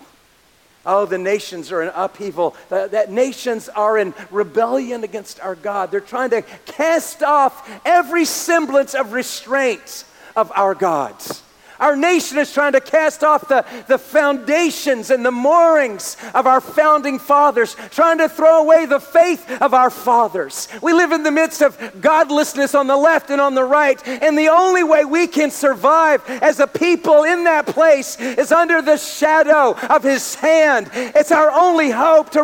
Oh, 0.86 1.06
the 1.06 1.18
nations 1.18 1.70
are 1.70 1.82
in 1.82 1.92
upheaval. 1.94 2.56
The, 2.68 2.88
that 2.92 3.10
nations 3.10 3.68
are 3.68 3.96
in 3.96 4.12
rebellion 4.30 5.04
against 5.04 5.40
our 5.40 5.54
God. 5.54 5.90
They're 5.90 6.00
trying 6.00 6.30
to 6.30 6.42
cast 6.66 7.22
off 7.22 7.70
every 7.84 8.24
semblance 8.24 8.94
of 8.94 9.12
restraint 9.12 10.04
of 10.34 10.50
our 10.54 10.74
gods. 10.74 11.43
Our 11.84 11.96
nation 11.96 12.38
is 12.38 12.50
trying 12.50 12.72
to 12.72 12.80
cast 12.80 13.22
off 13.22 13.46
the, 13.46 13.62
the 13.88 13.98
foundations 13.98 15.10
and 15.10 15.22
the 15.22 15.30
moorings 15.30 16.16
of 16.32 16.46
our 16.46 16.62
founding 16.62 17.18
fathers, 17.18 17.76
trying 17.90 18.16
to 18.18 18.28
throw 18.30 18.62
away 18.62 18.86
the 18.86 18.98
faith 18.98 19.60
of 19.60 19.74
our 19.74 19.90
fathers. 19.90 20.66
We 20.80 20.94
live 20.94 21.12
in 21.12 21.24
the 21.24 21.30
midst 21.30 21.60
of 21.60 22.00
godlessness 22.00 22.74
on 22.74 22.86
the 22.86 22.96
left 22.96 23.28
and 23.28 23.38
on 23.38 23.54
the 23.54 23.64
right, 23.64 24.00
and 24.08 24.38
the 24.38 24.48
only 24.48 24.82
way 24.82 25.04
we 25.04 25.26
can 25.26 25.50
survive 25.50 26.22
as 26.26 26.58
a 26.58 26.66
people 26.66 27.24
in 27.24 27.44
that 27.44 27.66
place 27.66 28.18
is 28.18 28.50
under 28.50 28.80
the 28.80 28.96
shadow 28.96 29.76
of 29.90 30.02
His 30.02 30.36
hand. 30.36 30.88
It's 30.94 31.32
our 31.32 31.50
only 31.50 31.90
hope 31.90 32.30
to 32.30 32.42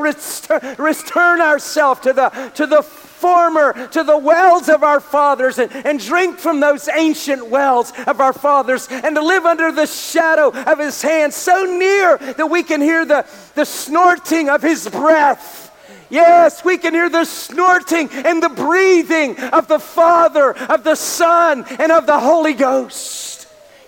return 0.79 1.41
ourselves 1.41 2.01
to 2.03 2.13
the, 2.13 2.29
to 2.57 2.67
the 2.67 2.83
former 3.21 3.89
to 3.89 4.03
the 4.03 4.17
wells 4.17 4.69
of 4.69 4.83
our 4.83 5.01
fathers 5.01 5.59
and, 5.59 5.71
and 5.87 6.01
drink 6.01 6.39
from 6.39 6.61
those 6.61 6.89
ancient 6.89 7.49
wells 7.49 7.93
of 8.07 8.21
our 8.21 8.33
fathers 8.33 8.89
and 8.91 9.15
to 9.17 9.23
live 9.23 9.45
under 9.45 9.71
the 9.71 9.87
shadow 9.87 10.49
of 10.49 10.79
his 10.79 11.03
hand 11.03 11.33
so 11.33 11.65
near 11.65 12.17
that 12.19 12.49
we 12.51 12.63
can 12.63 12.81
hear 12.81 13.05
the, 13.05 13.27
the 13.55 13.65
snorting 13.65 14.49
of 14.49 14.63
his 14.63 14.89
breath. 14.89 15.67
Yes, 16.09 16.65
we 16.65 16.77
can 16.77 16.93
hear 16.93 17.09
the 17.09 17.25
snorting 17.25 18.09
and 18.11 18.43
the 18.43 18.49
breathing 18.49 19.39
of 19.39 19.69
the 19.69 19.79
Father, 19.79 20.57
of 20.57 20.83
the 20.83 20.97
Son, 20.97 21.65
and 21.79 21.93
of 21.93 22.07
the 22.07 22.19
Holy 22.19 22.55
Ghost. 22.55 23.20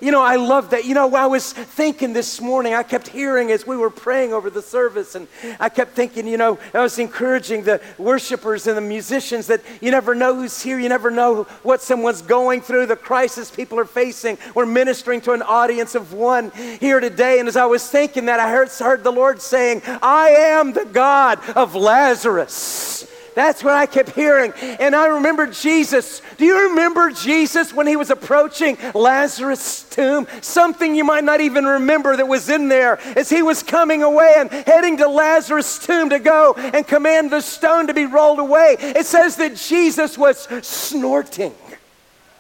You 0.02 0.10
know, 0.10 0.20
I 0.20 0.34
love 0.34 0.70
that. 0.70 0.84
You 0.84 0.94
know, 0.94 1.14
I 1.14 1.26
was 1.26 1.52
thinking 1.52 2.12
this 2.12 2.40
morning, 2.40 2.74
I 2.74 2.82
kept 2.82 3.06
hearing 3.06 3.52
as 3.52 3.64
we 3.64 3.76
were 3.76 3.88
praying 3.88 4.32
over 4.32 4.50
the 4.50 4.60
service, 4.60 5.14
and 5.14 5.28
I 5.60 5.68
kept 5.68 5.92
thinking, 5.92 6.26
you 6.26 6.36
know, 6.36 6.58
I 6.74 6.80
was 6.80 6.98
encouraging 6.98 7.62
the 7.62 7.80
worshipers 7.98 8.66
and 8.66 8.76
the 8.76 8.80
musicians 8.80 9.46
that 9.46 9.62
you 9.80 9.92
never 9.92 10.16
know 10.16 10.34
who's 10.34 10.60
here, 10.60 10.80
you 10.80 10.88
never 10.88 11.08
know 11.08 11.44
what 11.62 11.82
someone's 11.82 12.20
going 12.20 12.62
through, 12.62 12.86
the 12.86 12.96
crisis 12.96 13.48
people 13.48 13.78
are 13.78 13.84
facing. 13.84 14.38
We're 14.56 14.66
ministering 14.66 15.20
to 15.20 15.34
an 15.34 15.42
audience 15.42 15.94
of 15.94 16.12
one 16.12 16.50
here 16.50 16.98
today, 16.98 17.38
and 17.38 17.46
as 17.46 17.56
I 17.56 17.66
was 17.66 17.88
thinking 17.88 18.26
that, 18.26 18.40
I 18.40 18.50
heard, 18.50 18.70
heard 18.70 19.04
the 19.04 19.12
Lord 19.12 19.40
saying, 19.40 19.82
I 19.86 20.30
am 20.30 20.72
the 20.72 20.84
God 20.84 21.38
of 21.50 21.76
Lazarus. 21.76 23.12
That's 23.34 23.64
what 23.64 23.74
I 23.74 23.86
kept 23.86 24.10
hearing. 24.10 24.52
And 24.60 24.94
I 24.94 25.06
remember 25.06 25.46
Jesus. 25.46 26.20
Do 26.36 26.44
you 26.44 26.70
remember 26.70 27.10
Jesus 27.10 27.72
when 27.72 27.86
he 27.86 27.96
was 27.96 28.10
approaching 28.10 28.76
Lazarus' 28.94 29.84
tomb? 29.88 30.26
Something 30.40 30.94
you 30.94 31.04
might 31.04 31.24
not 31.24 31.40
even 31.40 31.64
remember 31.64 32.16
that 32.16 32.28
was 32.28 32.48
in 32.48 32.68
there 32.68 32.98
as 33.16 33.30
he 33.30 33.42
was 33.42 33.62
coming 33.62 34.02
away 34.02 34.34
and 34.36 34.50
heading 34.50 34.96
to 34.98 35.08
Lazarus' 35.08 35.78
tomb 35.78 36.10
to 36.10 36.18
go 36.18 36.54
and 36.54 36.86
command 36.86 37.30
the 37.30 37.40
stone 37.40 37.86
to 37.86 37.94
be 37.94 38.06
rolled 38.06 38.38
away. 38.38 38.76
It 38.78 39.06
says 39.06 39.36
that 39.36 39.56
Jesus 39.56 40.18
was 40.18 40.48
snorting. 40.66 41.54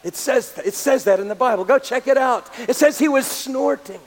It 0.04 0.16
says, 0.16 0.58
it 0.64 0.74
says 0.74 1.04
that 1.04 1.20
in 1.20 1.28
the 1.28 1.34
Bible. 1.34 1.64
Go 1.64 1.78
check 1.78 2.06
it 2.06 2.18
out. 2.18 2.50
It 2.68 2.76
says 2.76 2.98
he 2.98 3.08
was 3.08 3.26
snorting. 3.26 4.00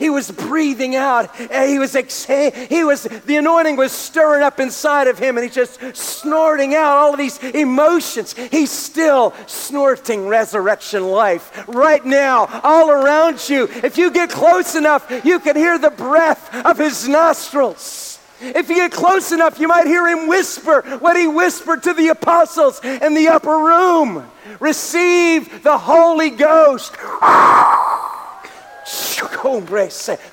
He 0.00 0.08
was 0.08 0.30
breathing 0.30 0.96
out. 0.96 1.38
Eh, 1.38 1.66
he 1.66 1.78
was 1.78 1.94
exhaling. 1.94 2.54
Eh, 2.54 2.66
he 2.68 2.84
was, 2.84 3.02
the 3.02 3.36
anointing 3.36 3.76
was 3.76 3.92
stirring 3.92 4.42
up 4.42 4.58
inside 4.58 5.06
of 5.08 5.18
him 5.18 5.36
and 5.36 5.44
he's 5.44 5.54
just 5.54 5.78
snorting 5.94 6.74
out 6.74 6.96
all 6.96 7.12
of 7.12 7.18
these 7.18 7.38
emotions. 7.38 8.32
He's 8.32 8.70
still 8.70 9.34
snorting 9.46 10.26
resurrection 10.26 11.06
life 11.06 11.68
right 11.68 12.04
now, 12.04 12.46
all 12.64 12.90
around 12.90 13.46
you. 13.46 13.68
If 13.84 13.98
you 13.98 14.10
get 14.10 14.30
close 14.30 14.74
enough, 14.74 15.06
you 15.22 15.38
can 15.38 15.54
hear 15.54 15.78
the 15.78 15.90
breath 15.90 16.52
of 16.64 16.78
his 16.78 17.06
nostrils. 17.06 18.18
If 18.40 18.70
you 18.70 18.76
get 18.76 18.92
close 18.92 19.32
enough, 19.32 19.60
you 19.60 19.68
might 19.68 19.86
hear 19.86 20.08
him 20.08 20.26
whisper 20.26 20.80
what 21.00 21.14
he 21.14 21.26
whispered 21.26 21.82
to 21.82 21.92
the 21.92 22.08
apostles 22.08 22.82
in 22.82 23.12
the 23.12 23.28
upper 23.28 23.50
room 23.50 24.26
receive 24.58 25.62
the 25.62 25.76
Holy 25.76 26.30
Ghost 26.30 26.96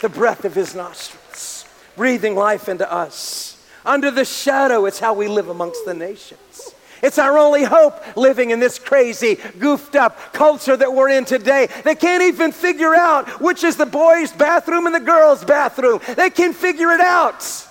the 0.01 0.09
breath 0.13 0.45
of 0.45 0.55
his 0.55 0.75
nostrils, 0.75 1.65
breathing 1.95 2.35
life 2.35 2.69
into 2.69 2.91
us. 2.91 3.65
Under 3.85 4.11
the 4.11 4.25
shadow, 4.25 4.85
it's 4.85 4.99
how 4.99 5.13
we 5.13 5.27
live 5.27 5.49
amongst 5.49 5.85
the 5.85 5.93
nations. 5.93 6.73
It's 7.01 7.19
our 7.19 7.37
only 7.37 7.63
hope 7.63 8.17
living 8.17 8.49
in 8.49 8.59
this 8.59 8.79
crazy, 8.79 9.35
goofed 9.59 9.95
up 9.95 10.33
culture 10.33 10.75
that 10.75 10.93
we're 10.93 11.09
in 11.09 11.25
today. 11.25 11.67
They 11.83 11.95
can't 11.95 12.23
even 12.23 12.51
figure 12.51 12.95
out 12.95 13.39
which 13.39 13.63
is 13.63 13.75
the 13.75 13.85
boys' 13.85 14.31
bathroom 14.31 14.87
and 14.87 14.95
the 14.95 14.99
girls' 14.99 15.45
bathroom. 15.45 15.99
They 16.15 16.29
can't 16.29 16.55
figure 16.55 16.91
it 16.91 17.01
out. 17.01 17.67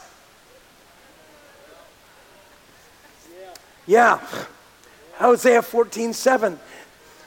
Yeah. 3.87 4.21
Hosea 5.15 5.63
14 5.63 6.13
7. 6.13 6.59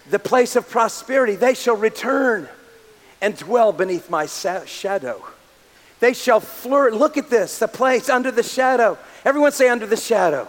The 0.10 0.20
place 0.20 0.56
of 0.56 0.70
prosperity, 0.70 1.36
they 1.36 1.54
shall 1.54 1.76
return 1.76 2.50
and 3.22 3.36
dwell 3.36 3.72
beneath 3.74 4.10
my 4.10 4.26
shadow. 4.26 5.24
They 6.00 6.14
shall 6.14 6.40
flourish. 6.40 6.94
Look 6.96 7.18
at 7.18 7.30
this, 7.30 7.60
the 7.60 7.68
place 7.68 8.10
under 8.10 8.32
the 8.32 8.44
shadow. 8.44 8.98
Everyone 9.26 9.52
say, 9.52 9.68
under 9.68 9.86
the 9.86 9.98
shadow. 9.98 10.48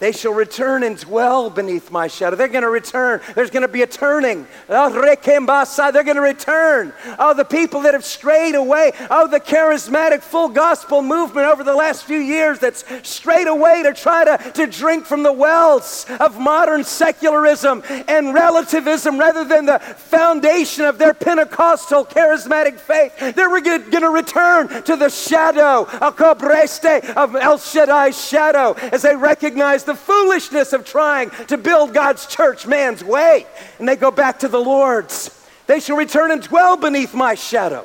They 0.00 0.12
shall 0.12 0.32
return 0.32 0.82
and 0.82 0.96
dwell 0.96 1.50
beneath 1.50 1.90
my 1.90 2.08
shadow. 2.08 2.34
They're 2.34 2.48
going 2.48 2.62
to 2.62 2.70
return. 2.70 3.20
There's 3.34 3.50
going 3.50 3.62
to 3.62 3.68
be 3.68 3.82
a 3.82 3.86
turning. 3.86 4.46
Oh, 4.68 4.90
they're 4.90 5.16
going 5.16 6.16
to 6.16 6.20
return. 6.22 6.92
Oh, 7.18 7.34
the 7.34 7.44
people 7.44 7.82
that 7.82 7.92
have 7.92 8.04
strayed 8.04 8.54
away. 8.54 8.92
Oh, 9.10 9.28
the 9.28 9.38
charismatic 9.38 10.22
full 10.22 10.48
gospel 10.48 11.02
movement 11.02 11.46
over 11.46 11.62
the 11.62 11.74
last 11.74 12.04
few 12.04 12.18
years 12.18 12.58
that's 12.58 12.84
strayed 13.06 13.46
away 13.46 13.82
to 13.82 13.92
try 13.92 14.24
to, 14.24 14.52
to 14.52 14.66
drink 14.66 15.04
from 15.04 15.22
the 15.22 15.32
wells 15.32 16.06
of 16.18 16.40
modern 16.40 16.82
secularism 16.82 17.82
and 18.08 18.32
relativism 18.32 19.20
rather 19.20 19.44
than 19.44 19.66
the 19.66 19.78
foundation 19.78 20.86
of 20.86 20.96
their 20.96 21.12
Pentecostal 21.12 22.06
charismatic 22.06 22.78
faith. 22.80 23.34
They're 23.34 23.60
going 23.60 23.90
to 23.90 24.08
return 24.08 24.82
to 24.84 24.96
the 24.96 25.10
shadow 25.10 25.82
of 25.82 27.36
El 27.36 27.58
Shaddai's 27.58 28.28
shadow 28.28 28.72
as 28.92 29.02
they 29.02 29.14
recognize 29.14 29.84
the 29.90 29.96
foolishness 29.96 30.72
of 30.72 30.84
trying 30.84 31.30
to 31.48 31.58
build 31.58 31.92
God's 31.92 32.24
church 32.26 32.64
man's 32.64 33.02
way. 33.02 33.44
And 33.80 33.88
they 33.88 33.96
go 33.96 34.12
back 34.12 34.38
to 34.40 34.48
the 34.48 34.60
Lord's. 34.60 35.36
They 35.66 35.80
shall 35.80 35.96
return 35.96 36.30
and 36.30 36.40
dwell 36.40 36.76
beneath 36.76 37.12
my 37.12 37.34
shadow. 37.34 37.84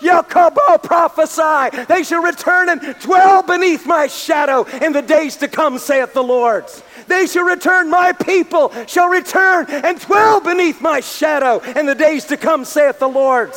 Yakobo 0.00 0.82
prophesy. 0.82 1.84
They 1.84 2.02
shall 2.02 2.20
return 2.20 2.68
and 2.68 2.80
dwell 2.98 3.42
beneath 3.42 3.86
my 3.86 4.08
shadow 4.08 4.64
in 4.84 4.92
the 4.92 5.02
days 5.02 5.36
to 5.36 5.46
come, 5.46 5.78
saith 5.78 6.14
the 6.14 6.22
Lord. 6.22 6.64
They 7.06 7.26
shall 7.26 7.44
return, 7.44 7.90
my 7.90 8.12
people 8.12 8.72
shall 8.86 9.08
return 9.08 9.66
and 9.68 10.00
dwell 10.00 10.40
beneath 10.40 10.80
my 10.80 10.98
shadow 10.98 11.60
in 11.60 11.86
the 11.86 11.94
days 11.94 12.24
to 12.26 12.36
come, 12.36 12.64
saith 12.64 12.98
the 12.98 13.08
Lord. 13.08 13.52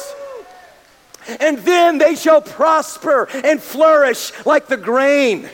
And 1.40 1.58
then 1.60 1.98
they 1.98 2.14
shall 2.14 2.42
prosper 2.42 3.28
and 3.44 3.60
flourish 3.60 4.32
like 4.46 4.68
the 4.68 4.78
grain. 4.78 5.50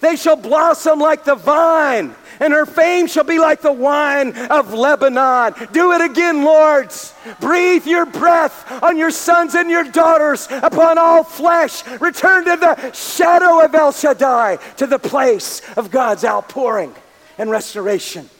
They 0.00 0.16
shall 0.16 0.36
blossom 0.36 0.98
like 0.98 1.24
the 1.24 1.34
vine, 1.34 2.14
and 2.40 2.52
her 2.54 2.64
fame 2.64 3.06
shall 3.06 3.24
be 3.24 3.38
like 3.38 3.60
the 3.60 3.72
wine 3.72 4.36
of 4.48 4.72
Lebanon. 4.72 5.54
Do 5.72 5.92
it 5.92 6.00
again, 6.00 6.42
lords. 6.42 7.12
Breathe 7.38 7.86
your 7.86 8.06
breath 8.06 8.82
on 8.82 8.96
your 8.96 9.10
sons 9.10 9.54
and 9.54 9.70
your 9.70 9.84
daughters, 9.84 10.48
upon 10.50 10.96
all 10.96 11.22
flesh. 11.22 11.86
Return 12.00 12.46
to 12.46 12.56
the 12.56 12.92
shadow 12.92 13.62
of 13.62 13.74
El 13.74 13.92
Shaddai, 13.92 14.56
to 14.78 14.86
the 14.86 14.98
place 14.98 15.60
of 15.76 15.90
God's 15.90 16.24
outpouring 16.24 16.94
and 17.36 17.50
restoration. 17.50 18.30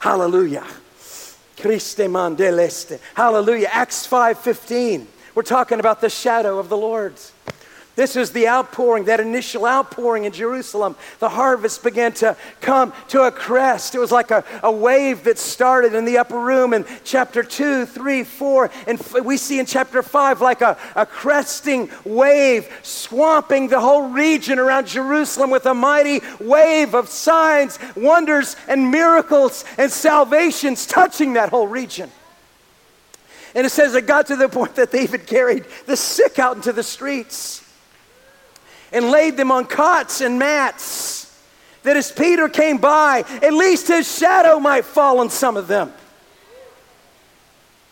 Hallelujah. 0.00 0.64
Christe 1.60 2.08
mandeleste. 2.08 3.00
Hallelujah. 3.14 3.68
Acts 3.70 4.06
5:15. 4.06 5.06
We're 5.34 5.42
talking 5.42 5.80
about 5.80 6.00
the 6.00 6.10
shadow 6.10 6.58
of 6.58 6.68
the 6.68 6.76
Lord's. 6.76 7.32
This 7.96 8.16
is 8.16 8.32
the 8.32 8.48
outpouring, 8.48 9.04
that 9.04 9.20
initial 9.20 9.66
outpouring 9.66 10.24
in 10.24 10.32
Jerusalem. 10.32 10.96
The 11.20 11.28
harvest 11.28 11.84
began 11.84 12.12
to 12.14 12.36
come 12.60 12.92
to 13.08 13.22
a 13.22 13.30
crest. 13.30 13.94
It 13.94 14.00
was 14.00 14.10
like 14.10 14.32
a, 14.32 14.42
a 14.64 14.72
wave 14.72 15.22
that 15.24 15.38
started 15.38 15.94
in 15.94 16.04
the 16.04 16.18
upper 16.18 16.38
room 16.38 16.74
in 16.74 16.84
chapter 17.04 17.44
2, 17.44 17.86
3, 17.86 18.24
4. 18.24 18.70
And 18.88 19.00
we 19.24 19.36
see 19.36 19.60
in 19.60 19.66
chapter 19.66 20.02
5 20.02 20.40
like 20.40 20.60
a, 20.60 20.76
a 20.96 21.06
cresting 21.06 21.88
wave 22.04 22.68
swamping 22.82 23.68
the 23.68 23.80
whole 23.80 24.08
region 24.08 24.58
around 24.58 24.88
Jerusalem 24.88 25.50
with 25.50 25.66
a 25.66 25.74
mighty 25.74 26.20
wave 26.40 26.96
of 26.96 27.08
signs, 27.08 27.78
wonders, 27.94 28.56
and 28.66 28.90
miracles 28.90 29.64
and 29.78 29.90
salvations 29.90 30.84
touching 30.84 31.34
that 31.34 31.50
whole 31.50 31.68
region. 31.68 32.10
And 33.54 33.64
it 33.64 33.70
says 33.70 33.94
it 33.94 34.08
got 34.08 34.26
to 34.26 34.36
the 34.36 34.48
point 34.48 34.74
that 34.74 34.90
they 34.90 35.04
even 35.04 35.20
carried 35.20 35.64
the 35.86 35.96
sick 35.96 36.40
out 36.40 36.56
into 36.56 36.72
the 36.72 36.82
streets 36.82 37.63
and 38.94 39.10
laid 39.10 39.36
them 39.36 39.50
on 39.50 39.66
cots 39.66 40.22
and 40.22 40.38
mats. 40.38 41.22
That 41.82 41.98
as 41.98 42.10
Peter 42.10 42.48
came 42.48 42.78
by, 42.78 43.24
at 43.42 43.52
least 43.52 43.88
his 43.88 44.10
shadow 44.10 44.58
might 44.58 44.86
fall 44.86 45.18
on 45.18 45.28
some 45.28 45.58
of 45.58 45.66
them. 45.66 45.92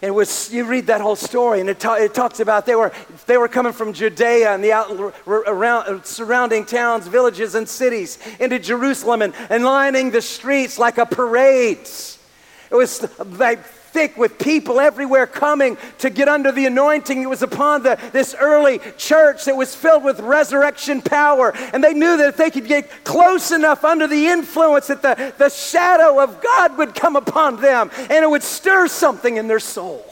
And 0.00 0.14
was, 0.16 0.52
you 0.52 0.64
read 0.64 0.86
that 0.86 1.00
whole 1.00 1.14
story, 1.14 1.60
and 1.60 1.68
it, 1.68 1.78
ta- 1.78 1.94
it, 1.94 2.12
talks 2.12 2.40
about 2.40 2.66
they 2.66 2.74
were, 2.74 2.92
they 3.26 3.36
were 3.36 3.46
coming 3.46 3.72
from 3.72 3.92
Judea 3.92 4.52
and 4.52 4.64
the 4.64 4.72
out, 4.72 5.14
around, 5.26 5.86
uh, 5.86 6.02
surrounding 6.02 6.64
towns, 6.64 7.06
villages, 7.06 7.54
and 7.54 7.68
cities 7.68 8.18
into 8.40 8.58
Jerusalem 8.58 9.22
and, 9.22 9.32
and 9.48 9.62
lining 9.62 10.10
the 10.10 10.22
streets 10.22 10.76
like 10.76 10.98
a 10.98 11.06
parade. 11.06 11.88
It 12.70 12.74
was 12.74 13.06
like 13.38 13.64
thick 13.92 14.16
with 14.16 14.38
people 14.38 14.80
everywhere 14.80 15.26
coming 15.26 15.76
to 15.98 16.10
get 16.10 16.28
under 16.28 16.50
the 16.50 16.66
anointing 16.66 17.22
that 17.22 17.28
was 17.28 17.42
upon 17.42 17.82
the, 17.82 17.98
this 18.12 18.34
early 18.38 18.80
church 18.96 19.44
that 19.44 19.56
was 19.56 19.74
filled 19.74 20.02
with 20.02 20.18
resurrection 20.20 21.02
power. 21.02 21.52
And 21.72 21.84
they 21.84 21.92
knew 21.92 22.16
that 22.16 22.28
if 22.28 22.36
they 22.36 22.50
could 22.50 22.66
get 22.66 23.04
close 23.04 23.52
enough 23.52 23.84
under 23.84 24.06
the 24.06 24.26
influence, 24.26 24.86
that 24.86 25.02
the, 25.02 25.34
the 25.38 25.50
shadow 25.50 26.22
of 26.22 26.42
God 26.42 26.78
would 26.78 26.94
come 26.94 27.16
upon 27.16 27.60
them 27.60 27.90
and 27.94 28.12
it 28.24 28.30
would 28.30 28.42
stir 28.42 28.88
something 28.88 29.36
in 29.36 29.46
their 29.46 29.60
soul. 29.60 30.04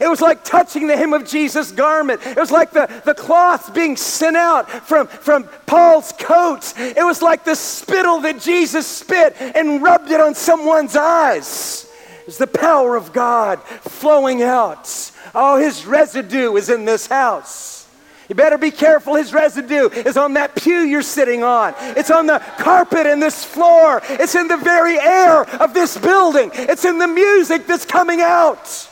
It 0.00 0.08
was 0.08 0.20
like 0.20 0.44
touching 0.44 0.88
the 0.88 0.96
hem 0.96 1.12
of 1.12 1.26
Jesus' 1.26 1.70
garment. 1.70 2.20
It 2.26 2.36
was 2.36 2.50
like 2.50 2.72
the, 2.72 2.90
the 3.04 3.14
cloth 3.14 3.72
being 3.72 3.96
sent 3.96 4.36
out 4.36 4.68
from, 4.68 5.06
from 5.06 5.44
Paul's 5.66 6.12
coat. 6.18 6.74
It 6.76 7.04
was 7.04 7.22
like 7.22 7.44
the 7.44 7.54
spittle 7.54 8.20
that 8.22 8.40
Jesus 8.40 8.86
spit 8.86 9.36
and 9.40 9.80
rubbed 9.80 10.10
it 10.10 10.20
on 10.20 10.34
someone's 10.34 10.96
eyes 10.96 11.83
is 12.26 12.38
the 12.38 12.46
power 12.46 12.96
of 12.96 13.12
God 13.12 13.62
flowing 13.62 14.42
out. 14.42 15.12
Oh, 15.34 15.56
his 15.56 15.86
residue 15.86 16.56
is 16.56 16.70
in 16.70 16.84
this 16.84 17.06
house. 17.06 17.88
You 18.28 18.34
better 18.34 18.56
be 18.56 18.70
careful. 18.70 19.16
His 19.16 19.34
residue 19.34 19.90
is 19.90 20.16
on 20.16 20.34
that 20.34 20.54
pew 20.54 20.80
you're 20.80 21.02
sitting 21.02 21.42
on. 21.42 21.74
It's 21.78 22.10
on 22.10 22.26
the 22.26 22.38
carpet 22.58 23.06
in 23.06 23.20
this 23.20 23.44
floor. 23.44 24.00
It's 24.08 24.34
in 24.34 24.48
the 24.48 24.56
very 24.56 24.98
air 24.98 25.42
of 25.60 25.74
this 25.74 25.98
building. 25.98 26.50
It's 26.54 26.86
in 26.86 26.98
the 26.98 27.06
music 27.06 27.66
that's 27.66 27.84
coming 27.84 28.20
out. 28.22 28.88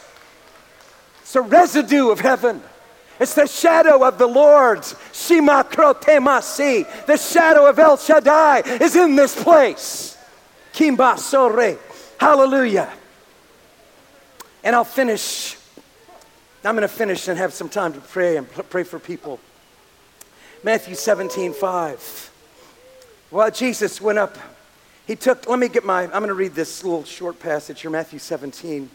It's 1.22 1.34
a 1.34 1.40
residue 1.40 2.10
of 2.10 2.20
heaven. 2.20 2.62
It's 3.18 3.34
the 3.34 3.46
shadow 3.46 4.06
of 4.06 4.18
the 4.18 4.26
Lord. 4.26 4.84
Shema 5.12 5.62
Krotemasi. 5.62 7.06
The 7.06 7.16
shadow 7.16 7.66
of 7.66 7.78
El 7.78 7.96
Shaddai 7.96 8.58
is 8.82 8.96
in 8.96 9.16
this 9.16 9.40
place. 9.40 10.18
Kimba 10.74 11.18
Sore. 11.18 11.78
Hallelujah. 12.18 12.92
And 14.64 14.76
I'll 14.76 14.84
finish. 14.84 15.56
I'm 16.64 16.76
going 16.76 16.82
to 16.82 16.88
finish 16.88 17.26
and 17.26 17.36
have 17.36 17.52
some 17.52 17.68
time 17.68 17.92
to 17.94 18.00
pray 18.00 18.36
and 18.36 18.48
pray 18.48 18.84
for 18.84 19.00
people. 19.00 19.40
Matthew 20.62 20.94
17, 20.94 21.52
5. 21.52 22.30
Well, 23.32 23.50
Jesus 23.50 24.00
went 24.00 24.18
up. 24.18 24.38
He 25.08 25.16
took, 25.16 25.48
let 25.48 25.58
me 25.58 25.68
get 25.68 25.84
my, 25.84 26.04
I'm 26.04 26.10
going 26.10 26.28
to 26.28 26.34
read 26.34 26.54
this 26.54 26.84
little 26.84 27.02
short 27.02 27.40
passage 27.40 27.80
here, 27.80 27.90
Matthew 27.90 28.20
17. 28.20 28.88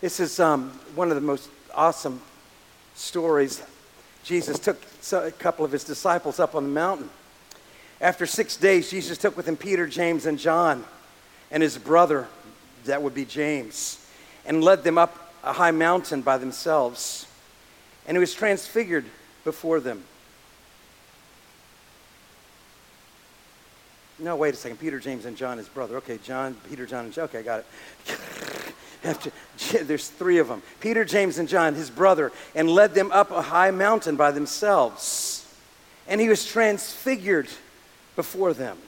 This 0.00 0.18
is 0.18 0.40
um, 0.40 0.70
one 0.96 1.10
of 1.10 1.14
the 1.14 1.20
most 1.20 1.48
awesome 1.72 2.20
stories. 2.96 3.62
Jesus 4.24 4.58
took 4.58 4.82
a 5.12 5.30
couple 5.30 5.64
of 5.64 5.70
his 5.70 5.84
disciples 5.84 6.40
up 6.40 6.56
on 6.56 6.64
the 6.64 6.70
mountain. 6.70 7.08
After 8.00 8.26
six 8.26 8.56
days, 8.56 8.90
Jesus 8.90 9.16
took 9.18 9.36
with 9.36 9.46
him 9.46 9.56
Peter, 9.56 9.86
James, 9.86 10.26
and 10.26 10.36
John, 10.36 10.84
and 11.52 11.62
his 11.62 11.78
brother, 11.78 12.26
that 12.86 13.00
would 13.02 13.14
be 13.14 13.24
James 13.24 13.99
and 14.50 14.64
led 14.64 14.82
them 14.82 14.98
up 14.98 15.32
a 15.44 15.52
high 15.52 15.70
mountain 15.70 16.22
by 16.22 16.36
themselves. 16.36 17.24
And 18.08 18.16
he 18.16 18.18
was 18.18 18.34
transfigured 18.34 19.04
before 19.44 19.78
them. 19.78 20.02
No, 24.18 24.34
wait 24.34 24.52
a 24.52 24.56
second. 24.56 24.78
Peter, 24.78 24.98
James, 24.98 25.24
and 25.24 25.36
John, 25.36 25.56
his 25.56 25.68
brother. 25.68 25.98
Okay, 25.98 26.18
John, 26.24 26.56
Peter, 26.68 26.84
John, 26.84 27.04
and 27.04 27.14
John. 27.14 27.26
Okay, 27.26 27.38
I 27.38 27.42
got 27.42 27.64
it. 29.04 29.32
there's 29.82 30.08
three 30.08 30.38
of 30.38 30.48
them. 30.48 30.62
Peter, 30.80 31.04
James, 31.04 31.38
and 31.38 31.48
John, 31.48 31.76
his 31.76 31.88
brother, 31.88 32.32
and 32.56 32.68
led 32.68 32.92
them 32.92 33.12
up 33.12 33.30
a 33.30 33.42
high 33.42 33.70
mountain 33.70 34.16
by 34.16 34.32
themselves. 34.32 35.46
And 36.08 36.20
he 36.20 36.28
was 36.28 36.44
transfigured 36.44 37.46
before 38.16 38.52
them. 38.52 38.78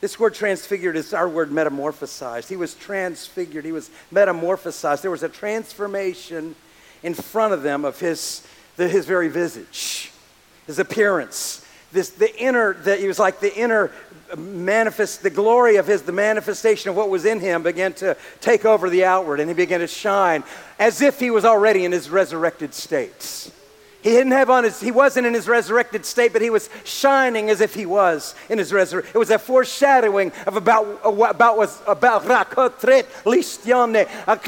This 0.00 0.18
word 0.18 0.34
transfigured 0.34 0.96
is 0.96 1.12
our 1.12 1.28
word 1.28 1.50
metamorphosized. 1.50 2.48
He 2.48 2.56
was 2.56 2.74
transfigured, 2.74 3.64
he 3.64 3.72
was 3.72 3.90
metamorphosized. 4.12 5.02
There 5.02 5.10
was 5.10 5.24
a 5.24 5.28
transformation 5.28 6.54
in 7.02 7.14
front 7.14 7.52
of 7.52 7.62
them 7.62 7.84
of 7.84 7.98
his, 7.98 8.46
the, 8.76 8.88
his 8.88 9.06
very 9.06 9.28
visage, 9.28 10.12
his 10.66 10.78
appearance. 10.78 11.64
This, 11.90 12.10
the 12.10 12.34
inner, 12.40 12.74
that 12.74 13.00
he 13.00 13.08
was 13.08 13.18
like 13.18 13.40
the 13.40 13.56
inner 13.56 13.90
manifest, 14.36 15.22
the 15.22 15.30
glory 15.30 15.76
of 15.76 15.86
his, 15.86 16.02
the 16.02 16.12
manifestation 16.12 16.90
of 16.90 16.96
what 16.96 17.08
was 17.08 17.24
in 17.24 17.40
him 17.40 17.62
began 17.62 17.92
to 17.94 18.16
take 18.40 18.64
over 18.64 18.90
the 18.90 19.04
outward 19.04 19.40
and 19.40 19.48
he 19.48 19.54
began 19.54 19.80
to 19.80 19.86
shine 19.86 20.44
as 20.78 21.00
if 21.00 21.18
he 21.18 21.30
was 21.30 21.44
already 21.44 21.84
in 21.84 21.92
his 21.92 22.10
resurrected 22.10 22.74
states. 22.74 23.50
He 24.00 24.10
didn't 24.10 24.30
have 24.30 24.48
on 24.48 24.62
his, 24.62 24.80
he 24.80 24.92
wasn't 24.92 25.26
in 25.26 25.34
his 25.34 25.48
resurrected 25.48 26.06
state, 26.06 26.32
but 26.32 26.40
he 26.40 26.50
was 26.50 26.70
shining 26.84 27.50
as 27.50 27.60
if 27.60 27.74
he 27.74 27.84
was 27.84 28.36
in 28.48 28.58
his 28.58 28.72
resurrection. 28.72 29.10
It 29.12 29.18
was 29.18 29.30
a 29.30 29.40
foreshadowing 29.40 30.30
of 30.46 30.56
about, 30.56 31.00
about 31.04 31.58
was 31.58 31.82
about 31.84 32.24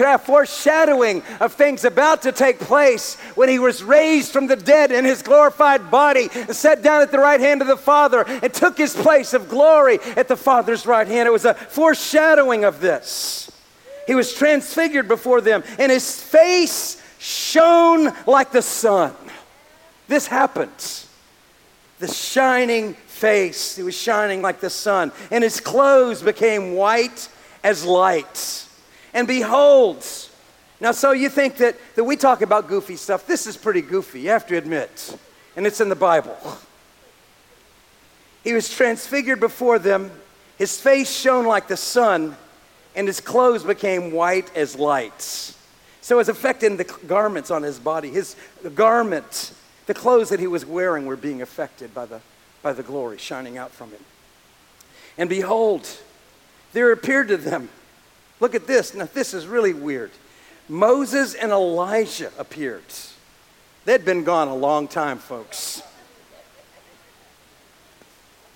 a 0.08 0.18
foreshadowing 0.18 1.22
of 1.40 1.52
things 1.52 1.84
about 1.84 2.22
to 2.22 2.32
take 2.32 2.60
place 2.60 3.16
when 3.34 3.48
he 3.48 3.58
was 3.58 3.82
raised 3.82 4.30
from 4.30 4.46
the 4.46 4.54
dead 4.54 4.92
in 4.92 5.04
his 5.04 5.20
glorified 5.20 5.90
body 5.90 6.28
and 6.32 6.54
sat 6.54 6.82
down 6.82 7.02
at 7.02 7.10
the 7.10 7.18
right 7.18 7.40
hand 7.40 7.60
of 7.60 7.66
the 7.66 7.76
Father 7.76 8.24
and 8.28 8.54
took 8.54 8.78
his 8.78 8.94
place 8.94 9.34
of 9.34 9.48
glory 9.48 9.98
at 10.16 10.28
the 10.28 10.36
Father's 10.36 10.86
right 10.86 11.08
hand. 11.08 11.26
It 11.26 11.32
was 11.32 11.44
a 11.44 11.54
foreshadowing 11.54 12.64
of 12.64 12.80
this. 12.80 13.50
He 14.06 14.14
was 14.14 14.32
transfigured 14.32 15.08
before 15.08 15.40
them, 15.40 15.64
and 15.78 15.90
his 15.90 16.20
face 16.20 17.02
shone 17.18 18.12
like 18.26 18.50
the 18.50 18.62
sun. 18.62 19.14
This 20.10 20.26
happens. 20.26 21.06
The 22.00 22.08
shining 22.08 22.94
face, 22.94 23.76
he 23.76 23.84
was 23.84 23.96
shining 23.96 24.42
like 24.42 24.58
the 24.58 24.68
sun, 24.68 25.12
and 25.30 25.44
his 25.44 25.60
clothes 25.60 26.20
became 26.20 26.74
white 26.74 27.28
as 27.62 27.84
light. 27.84 28.66
And 29.14 29.28
behold, 29.28 30.04
now, 30.80 30.90
so 30.90 31.12
you 31.12 31.28
think 31.28 31.58
that, 31.58 31.76
that 31.94 32.02
we 32.02 32.16
talk 32.16 32.42
about 32.42 32.66
goofy 32.66 32.96
stuff. 32.96 33.24
This 33.24 33.46
is 33.46 33.56
pretty 33.56 33.82
goofy, 33.82 34.22
you 34.22 34.30
have 34.30 34.48
to 34.48 34.56
admit. 34.56 35.16
And 35.54 35.64
it's 35.64 35.80
in 35.80 35.88
the 35.88 35.94
Bible. 35.94 36.36
He 38.42 38.52
was 38.52 38.68
transfigured 38.68 39.38
before 39.38 39.78
them. 39.78 40.10
His 40.58 40.80
face 40.80 41.16
shone 41.16 41.46
like 41.46 41.68
the 41.68 41.76
sun, 41.76 42.36
and 42.96 43.06
his 43.06 43.20
clothes 43.20 43.62
became 43.62 44.10
white 44.10 44.50
as 44.56 44.74
light. 44.74 45.22
So 46.00 46.16
it 46.16 46.18
was 46.18 46.28
affecting 46.28 46.78
the 46.78 46.98
garments 47.06 47.52
on 47.52 47.62
his 47.62 47.78
body. 47.78 48.10
His 48.10 48.34
garment 48.74 49.52
the 49.90 49.94
clothes 49.94 50.29
that 50.29 50.38
he 50.38 50.46
was 50.46 50.64
wearing 50.64 51.05
were 51.05 51.16
being 51.16 51.42
affected 51.42 51.92
by 51.92 52.07
the, 52.07 52.20
by 52.62 52.72
the 52.72 52.85
glory 52.85 53.18
shining 53.18 53.59
out 53.59 53.72
from 53.72 53.90
him. 53.90 53.98
And 55.18 55.29
behold, 55.29 55.85
there 56.72 56.92
appeared 56.92 57.26
to 57.26 57.37
them, 57.37 57.68
look 58.38 58.55
at 58.55 58.68
this. 58.68 58.94
Now, 58.94 59.09
this 59.12 59.35
is 59.35 59.48
really 59.48 59.74
weird. 59.74 60.12
Moses 60.68 61.35
and 61.35 61.50
Elijah 61.50 62.31
appeared. 62.38 62.85
They'd 63.85 64.05
been 64.05 64.22
gone 64.22 64.46
a 64.46 64.55
long 64.55 64.87
time, 64.87 65.18
folks. 65.18 65.83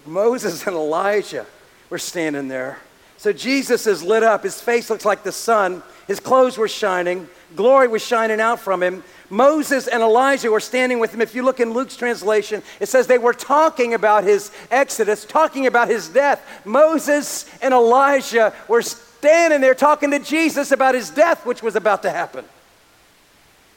Moses 0.07 0.64
and 0.68 0.77
Elijah 0.77 1.47
were 1.90 1.99
standing 1.99 2.47
there. 2.47 2.79
So 3.16 3.33
Jesus 3.33 3.88
is 3.88 4.05
lit 4.05 4.23
up. 4.23 4.44
His 4.44 4.61
face 4.61 4.88
looks 4.88 5.05
like 5.05 5.25
the 5.25 5.33
sun. 5.33 5.83
His 6.07 6.20
clothes 6.20 6.57
were 6.57 6.68
shining. 6.68 7.29
Glory 7.57 7.88
was 7.88 8.07
shining 8.07 8.40
out 8.40 8.61
from 8.61 8.85
him. 8.85 9.03
Moses 9.30 9.88
and 9.88 10.02
Elijah 10.02 10.50
were 10.50 10.60
standing 10.60 10.99
with 10.99 11.14
him. 11.14 11.20
If 11.20 11.34
you 11.34 11.42
look 11.42 11.61
in 11.61 11.72
Luke's 11.72 11.96
translation, 11.96 12.62
it 12.80 12.88
says 12.88 13.07
they 13.07 13.18
were 13.18 13.32
talking 13.32 13.94
about 13.94 14.24
his 14.24 14.51
exodus, 14.70 15.24
talking 15.24 15.66
about 15.66 15.88
his 15.88 16.09
death. 16.09 16.42
Moses 16.64 17.46
and 17.62 17.72
Elijah 17.72 18.53
were 18.68 18.82
standing 18.82 19.61
there 19.61 19.74
talking 19.74 20.11
to 20.11 20.18
Jesus 20.18 20.70
about 20.70 20.94
his 20.94 21.11
death, 21.11 21.46
which 21.46 21.62
was 21.62 21.76
about 21.76 22.03
to 22.03 22.11
happen. 22.11 22.44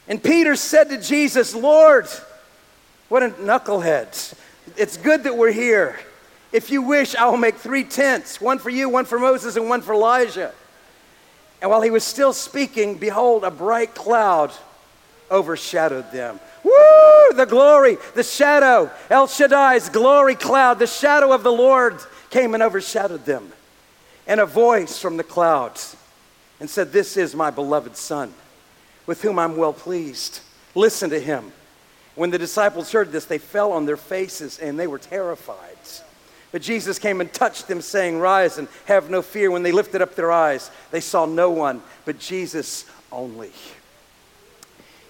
And 0.07 0.21
Peter 0.21 0.55
said 0.55 0.89
to 0.89 1.01
Jesus, 1.01 1.55
Lord, 1.55 2.07
what 3.09 3.23
a 3.23 3.29
knucklehead. 3.29 4.33
It's 4.75 4.97
good 4.97 5.23
that 5.23 5.37
we're 5.37 5.51
here. 5.51 5.97
If 6.51 6.71
you 6.71 6.81
wish, 6.81 7.15
I 7.15 7.27
will 7.27 7.37
make 7.37 7.55
three 7.55 7.83
tents 7.83 8.39
one 8.39 8.59
for 8.59 8.69
you, 8.69 8.89
one 8.89 9.05
for 9.05 9.19
Moses, 9.19 9.55
and 9.55 9.69
one 9.69 9.81
for 9.81 9.93
Elijah. 9.93 10.53
And 11.61 11.71
while 11.71 11.81
he 11.81 11.89
was 11.89 12.03
still 12.03 12.33
speaking, 12.33 12.97
behold, 12.97 13.43
a 13.43 13.51
bright 13.51 13.95
cloud 13.95 14.51
overshadowed 15.31 16.11
them. 16.11 16.39
Woo! 16.63 17.33
The 17.35 17.45
glory, 17.47 17.97
the 18.15 18.23
shadow, 18.23 18.91
El 19.09 19.27
Shaddai's 19.27 19.89
glory 19.89 20.35
cloud, 20.35 20.79
the 20.79 20.87
shadow 20.87 21.31
of 21.31 21.43
the 21.43 21.51
Lord 21.51 21.99
came 22.29 22.53
and 22.53 22.63
overshadowed 22.63 23.25
them. 23.25 23.51
And 24.25 24.39
a 24.39 24.45
voice 24.45 24.99
from 24.99 25.17
the 25.17 25.23
clouds 25.23 25.95
and 26.59 26.69
said, 26.69 26.91
This 26.91 27.17
is 27.17 27.35
my 27.35 27.49
beloved 27.49 27.95
Son, 27.95 28.33
with 29.05 29.21
whom 29.21 29.39
I'm 29.39 29.55
well 29.55 29.73
pleased. 29.73 30.41
Listen 30.75 31.09
to 31.11 31.19
him. 31.19 31.51
When 32.15 32.31
the 32.31 32.39
disciples 32.39 32.91
heard 32.91 33.11
this, 33.11 33.25
they 33.25 33.37
fell 33.37 33.71
on 33.71 33.85
their 33.85 33.97
faces 33.97 34.57
and 34.57 34.79
they 34.79 34.87
were 34.87 34.97
terrified. 34.97 35.77
But 36.51 36.61
Jesus 36.61 36.97
came 36.97 37.21
and 37.21 37.31
touched 37.31 37.67
them, 37.67 37.81
saying, 37.81 38.19
Rise 38.19 38.57
and 38.57 38.67
have 38.85 39.09
no 39.09 39.21
fear. 39.21 39.51
When 39.51 39.63
they 39.63 39.71
lifted 39.71 40.01
up 40.01 40.15
their 40.15 40.31
eyes, 40.31 40.71
they 40.91 41.01
saw 41.01 41.25
no 41.25 41.51
one 41.51 41.81
but 42.05 42.19
Jesus 42.19 42.85
only. 43.11 43.51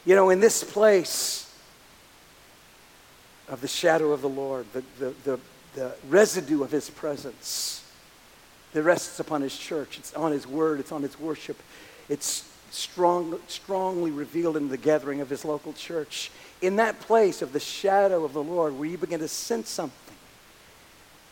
You 0.08 0.16
know, 0.16 0.30
in 0.30 0.40
this 0.40 0.64
place 0.64 1.54
of 3.50 3.60
the 3.60 3.68
shadow 3.68 4.14
of 4.14 4.22
the 4.22 4.30
Lord, 4.30 4.66
the, 4.72 4.82
the, 5.00 5.14
the, 5.26 5.40
the 5.76 5.96
residue 6.08 6.64
of 6.64 6.72
his 6.72 6.90
presence 6.90 7.84
that 8.72 8.84
rests 8.84 9.20
upon 9.20 9.42
his 9.42 9.58
church, 9.58 9.98
it's 9.98 10.14
on 10.14 10.32
his 10.32 10.48
word, 10.48 10.80
it's 10.80 10.94
on 10.94 11.02
his 11.02 11.20
worship, 11.20 11.62
it's 12.08 12.50
strong, 12.72 13.38
strongly 13.50 14.12
revealed 14.12 14.56
in 14.56 14.70
the 14.70 14.78
gathering 14.78 15.20
of 15.20 15.30
his 15.30 15.44
local 15.44 15.74
church. 15.74 16.32
In 16.62 16.78
that 16.78 17.02
place 17.02 17.42
of 17.42 17.52
the 17.52 17.60
shadow 17.60 18.24
of 18.24 18.32
the 18.32 18.42
Lord, 18.42 18.80
where 18.80 18.88
you 18.88 18.98
begin 18.98 19.20
to 19.20 19.28
sense 19.28 19.68
something, 19.68 20.07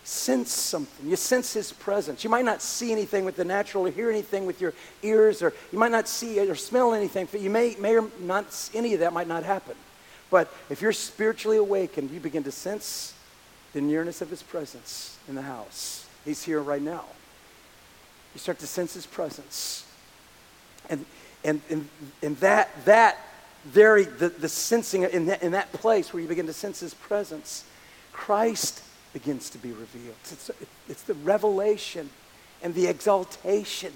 sense 0.06 0.52
something. 0.52 1.10
You 1.10 1.16
sense 1.16 1.54
his 1.54 1.74
presence. 1.74 2.24
You 2.24 2.30
might 2.30 2.46
not 2.46 2.62
see 2.62 2.92
anything 2.92 3.26
with 3.26 3.36
the 3.36 3.44
natural 3.44 3.88
or 3.88 3.92
hear 3.92 4.10
anything 4.10 4.46
with 4.46 4.62
your 4.62 4.74
ears, 5.02 5.42
or 5.42 5.52
you 5.72 5.80
might 5.80 5.92
not 5.92 6.08
see 6.08 6.40
or 6.40 6.56
smell 6.56 6.94
anything, 6.94 7.28
but 7.32 7.42
you 7.42 7.50
may, 7.50 7.76
may 7.80 7.98
or 7.98 8.08
not, 8.20 8.70
any 8.74 8.94
of 8.94 9.00
that 9.00 9.14
might 9.14 9.28
not 9.28 9.44
happen. 9.44 9.76
But 10.30 10.54
if 10.70 10.82
you're 10.82 10.94
spiritually 10.94 11.58
awakened, 11.58 12.12
you 12.12 12.20
begin 12.20 12.44
to 12.44 12.52
sense 12.52 13.14
the 13.74 13.82
nearness 13.82 14.22
of 14.22 14.30
his 14.30 14.44
presence 14.44 15.18
in 15.28 15.36
the 15.36 15.42
house. 15.42 16.08
He's 16.24 16.44
here 16.44 16.62
right 16.62 16.82
now. 16.82 17.06
You 18.34 18.40
start 18.40 18.60
to 18.60 18.68
sense 18.68 18.94
his 18.94 19.08
presence. 19.08 19.86
And, 20.88 21.04
and, 21.44 21.62
and, 21.70 21.90
and 22.22 22.38
that, 22.38 22.70
that 22.86 23.18
very, 23.66 24.04
the, 24.04 24.30
the 24.30 24.50
sensing 24.50 25.02
in 25.02 25.26
that, 25.28 25.42
in 25.42 25.54
that 25.54 25.74
place 25.74 26.14
where 26.14 26.22
you 26.22 26.28
begin 26.28 26.46
to 26.46 26.54
sense 26.54 26.80
his 26.80 26.94
presence, 26.94 27.64
Christ 28.12 28.84
begins 29.16 29.50
to 29.50 29.58
be 29.58 29.72
revealed. 29.72 30.18
It's, 30.30 30.52
it's 30.90 31.04
the 31.04 31.14
revelation 31.14 32.10
and 32.62 32.76
the 32.76 32.88
exaltation 32.88 33.94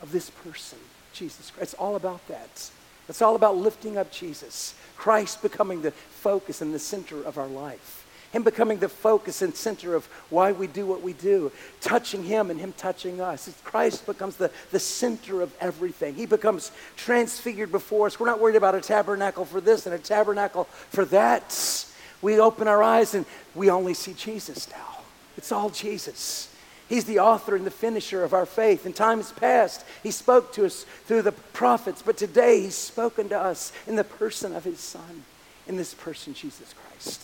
of 0.00 0.12
this 0.12 0.30
person, 0.30 0.78
Jesus 1.12 1.50
Christ. 1.50 1.72
It's 1.72 1.74
all 1.74 1.96
about 1.96 2.24
that. 2.28 2.70
It's 3.08 3.20
all 3.20 3.34
about 3.34 3.56
lifting 3.56 3.98
up 3.98 4.12
Jesus, 4.12 4.76
Christ 4.96 5.42
becoming 5.42 5.82
the 5.82 5.90
focus 5.90 6.62
and 6.62 6.72
the 6.72 6.78
center 6.78 7.20
of 7.24 7.36
our 7.36 7.48
life. 7.48 8.06
Him 8.30 8.44
becoming 8.44 8.78
the 8.78 8.88
focus 8.88 9.42
and 9.42 9.56
center 9.56 9.96
of 9.96 10.06
why 10.30 10.52
we 10.52 10.68
do 10.68 10.86
what 10.86 11.02
we 11.02 11.14
do, 11.14 11.50
touching 11.80 12.22
Him 12.22 12.50
and 12.52 12.60
Him 12.60 12.74
touching 12.76 13.20
us. 13.20 13.52
Christ 13.64 14.06
becomes 14.06 14.36
the, 14.36 14.52
the 14.70 14.78
center 14.78 15.42
of 15.42 15.52
everything. 15.60 16.14
He 16.14 16.26
becomes 16.26 16.70
transfigured 16.94 17.72
before 17.72 18.06
us. 18.06 18.20
We're 18.20 18.26
not 18.26 18.40
worried 18.40 18.56
about 18.56 18.76
a 18.76 18.82
tabernacle 18.82 19.46
for 19.46 19.60
this 19.60 19.86
and 19.86 19.94
a 19.96 19.98
tabernacle 19.98 20.64
for 20.90 21.06
that. 21.06 21.86
We 22.20 22.38
open 22.40 22.68
our 22.68 22.82
eyes 22.82 23.14
and 23.14 23.26
we 23.54 23.70
only 23.70 23.94
see 23.94 24.12
Jesus 24.12 24.68
now. 24.70 25.02
It's 25.36 25.52
all 25.52 25.70
Jesus. 25.70 26.52
He's 26.88 27.04
the 27.04 27.18
author 27.18 27.54
and 27.54 27.66
the 27.66 27.70
finisher 27.70 28.24
of 28.24 28.32
our 28.32 28.46
faith. 28.46 28.86
In 28.86 28.92
times 28.92 29.30
past, 29.32 29.84
He 30.02 30.10
spoke 30.10 30.52
to 30.54 30.64
us 30.64 30.84
through 31.04 31.22
the 31.22 31.32
prophets, 31.32 32.02
but 32.02 32.16
today 32.16 32.62
He's 32.62 32.74
spoken 32.74 33.28
to 33.28 33.38
us 33.38 33.72
in 33.86 33.96
the 33.96 34.04
person 34.04 34.56
of 34.56 34.64
His 34.64 34.80
Son, 34.80 35.24
in 35.66 35.76
this 35.76 35.92
person, 35.94 36.32
Jesus 36.32 36.72
Christ. 36.72 37.20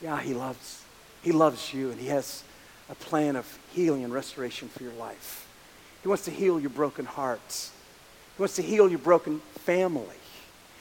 Yeah, 0.00 0.20
He 0.20 0.32
loves, 0.32 0.84
He 1.22 1.32
loves 1.32 1.74
you, 1.74 1.90
and 1.90 2.00
He 2.00 2.06
has 2.06 2.44
a 2.88 2.94
plan 2.94 3.34
of 3.34 3.58
healing 3.72 4.04
and 4.04 4.12
restoration 4.12 4.68
for 4.68 4.84
your 4.84 4.94
life. 4.94 5.46
He 6.02 6.08
wants 6.08 6.24
to 6.26 6.30
heal 6.30 6.60
your 6.60 6.70
broken 6.70 7.04
hearts. 7.04 7.72
He 8.36 8.42
wants 8.42 8.54
to 8.56 8.62
heal 8.62 8.88
your 8.88 9.00
broken 9.00 9.40
family. 9.64 10.06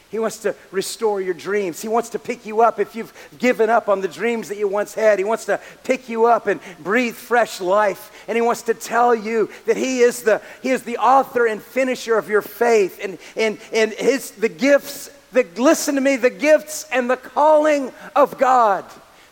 He 0.10 0.20
wants 0.20 0.38
to 0.40 0.56
restore 0.72 1.20
your 1.20 1.34
dreams. 1.34 1.82
He 1.82 1.90
wants 1.90 2.10
to 2.10 2.20
pick 2.20 2.46
you 2.46 2.62
up 2.62 2.80
if 2.80 2.96
you've 2.96 3.14
given 3.38 3.70
up 3.70 3.90
on 3.90 4.00
the 4.00 4.08
dreams 4.08 4.48
that 4.48 4.58
you 4.58 4.68
once 4.68 4.94
had. 4.94 5.20
He 5.20 5.26
wants 5.26 5.46
to 5.46 5.60
pick 5.84 6.08
you 6.08 6.26
up 6.26 6.48
and 6.48 6.62
breathe 6.80 7.16
fresh 7.16 7.60
life. 7.60 8.24
And 8.28 8.38
he 8.38 8.42
wants 8.42 8.62
to 8.64 8.74
tell 8.74 9.14
you 9.14 9.50
that 9.66 9.76
he 9.76 10.00
is 10.00 10.24
the, 10.24 10.42
he 10.64 10.70
is 10.70 10.84
the 10.84 10.98
author 10.98 11.46
and 11.46 11.62
finisher 11.62 12.18
of 12.18 12.30
your 12.30 12.42
faith. 12.42 13.00
And, 13.04 13.18
and, 13.36 13.58
and 13.74 13.92
his, 13.92 14.32
the 14.32 14.48
gifts, 14.48 15.10
the, 15.34 15.46
listen 15.58 15.96
to 15.96 16.02
me, 16.02 16.16
the 16.16 16.30
gifts 16.30 16.86
and 16.90 17.10
the 17.10 17.18
calling 17.18 17.92
of 18.16 18.38
God, 18.38 18.86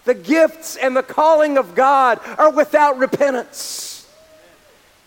the 0.04 0.14
gifts 0.14 0.76
and 0.76 0.96
the 0.96 1.04
calling 1.04 1.58
of 1.58 1.74
God 1.74 2.20
are 2.38 2.52
without 2.52 2.98
repentance. 2.98 4.06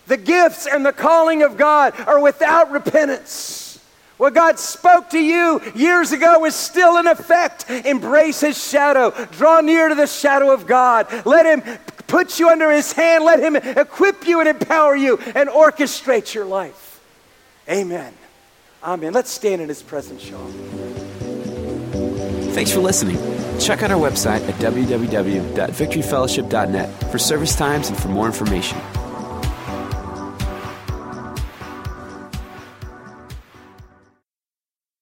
The 0.06 0.16
gifts 0.16 0.66
and 0.66 0.86
the 0.86 0.94
calling 0.94 1.42
of 1.42 1.58
God 1.58 1.92
are 2.06 2.20
without 2.20 2.70
repentance. 2.70 3.67
What 4.18 4.34
God 4.34 4.58
spoke 4.58 5.08
to 5.10 5.18
you 5.18 5.62
years 5.74 6.12
ago 6.12 6.44
is 6.44 6.54
still 6.54 6.98
in 6.98 7.06
effect. 7.06 7.70
Embrace 7.70 8.40
His 8.40 8.62
shadow. 8.62 9.14
Draw 9.32 9.62
near 9.62 9.88
to 9.88 9.94
the 9.94 10.08
shadow 10.08 10.52
of 10.52 10.66
God. 10.66 11.06
Let 11.24 11.46
Him 11.46 11.62
put 12.08 12.38
you 12.40 12.50
under 12.50 12.70
His 12.70 12.92
hand. 12.92 13.24
Let 13.24 13.38
Him 13.38 13.56
equip 13.56 14.26
you 14.26 14.40
and 14.40 14.48
empower 14.48 14.96
you 14.96 15.18
and 15.34 15.48
orchestrate 15.48 16.34
your 16.34 16.44
life. 16.44 17.00
Amen. 17.70 18.12
Amen. 18.82 19.12
Let's 19.12 19.30
stand 19.30 19.62
in 19.62 19.68
His 19.68 19.82
presence, 19.82 20.22
Sean. 20.22 20.52
Thanks 22.52 22.72
for 22.72 22.80
listening. 22.80 23.18
Check 23.60 23.84
out 23.84 23.92
our 23.92 24.00
website 24.00 24.40
at 24.48 24.54
www.victoryfellowship.net 24.56 27.12
for 27.12 27.18
service 27.18 27.54
times 27.54 27.88
and 27.88 27.96
for 27.96 28.08
more 28.08 28.26
information. 28.26 28.78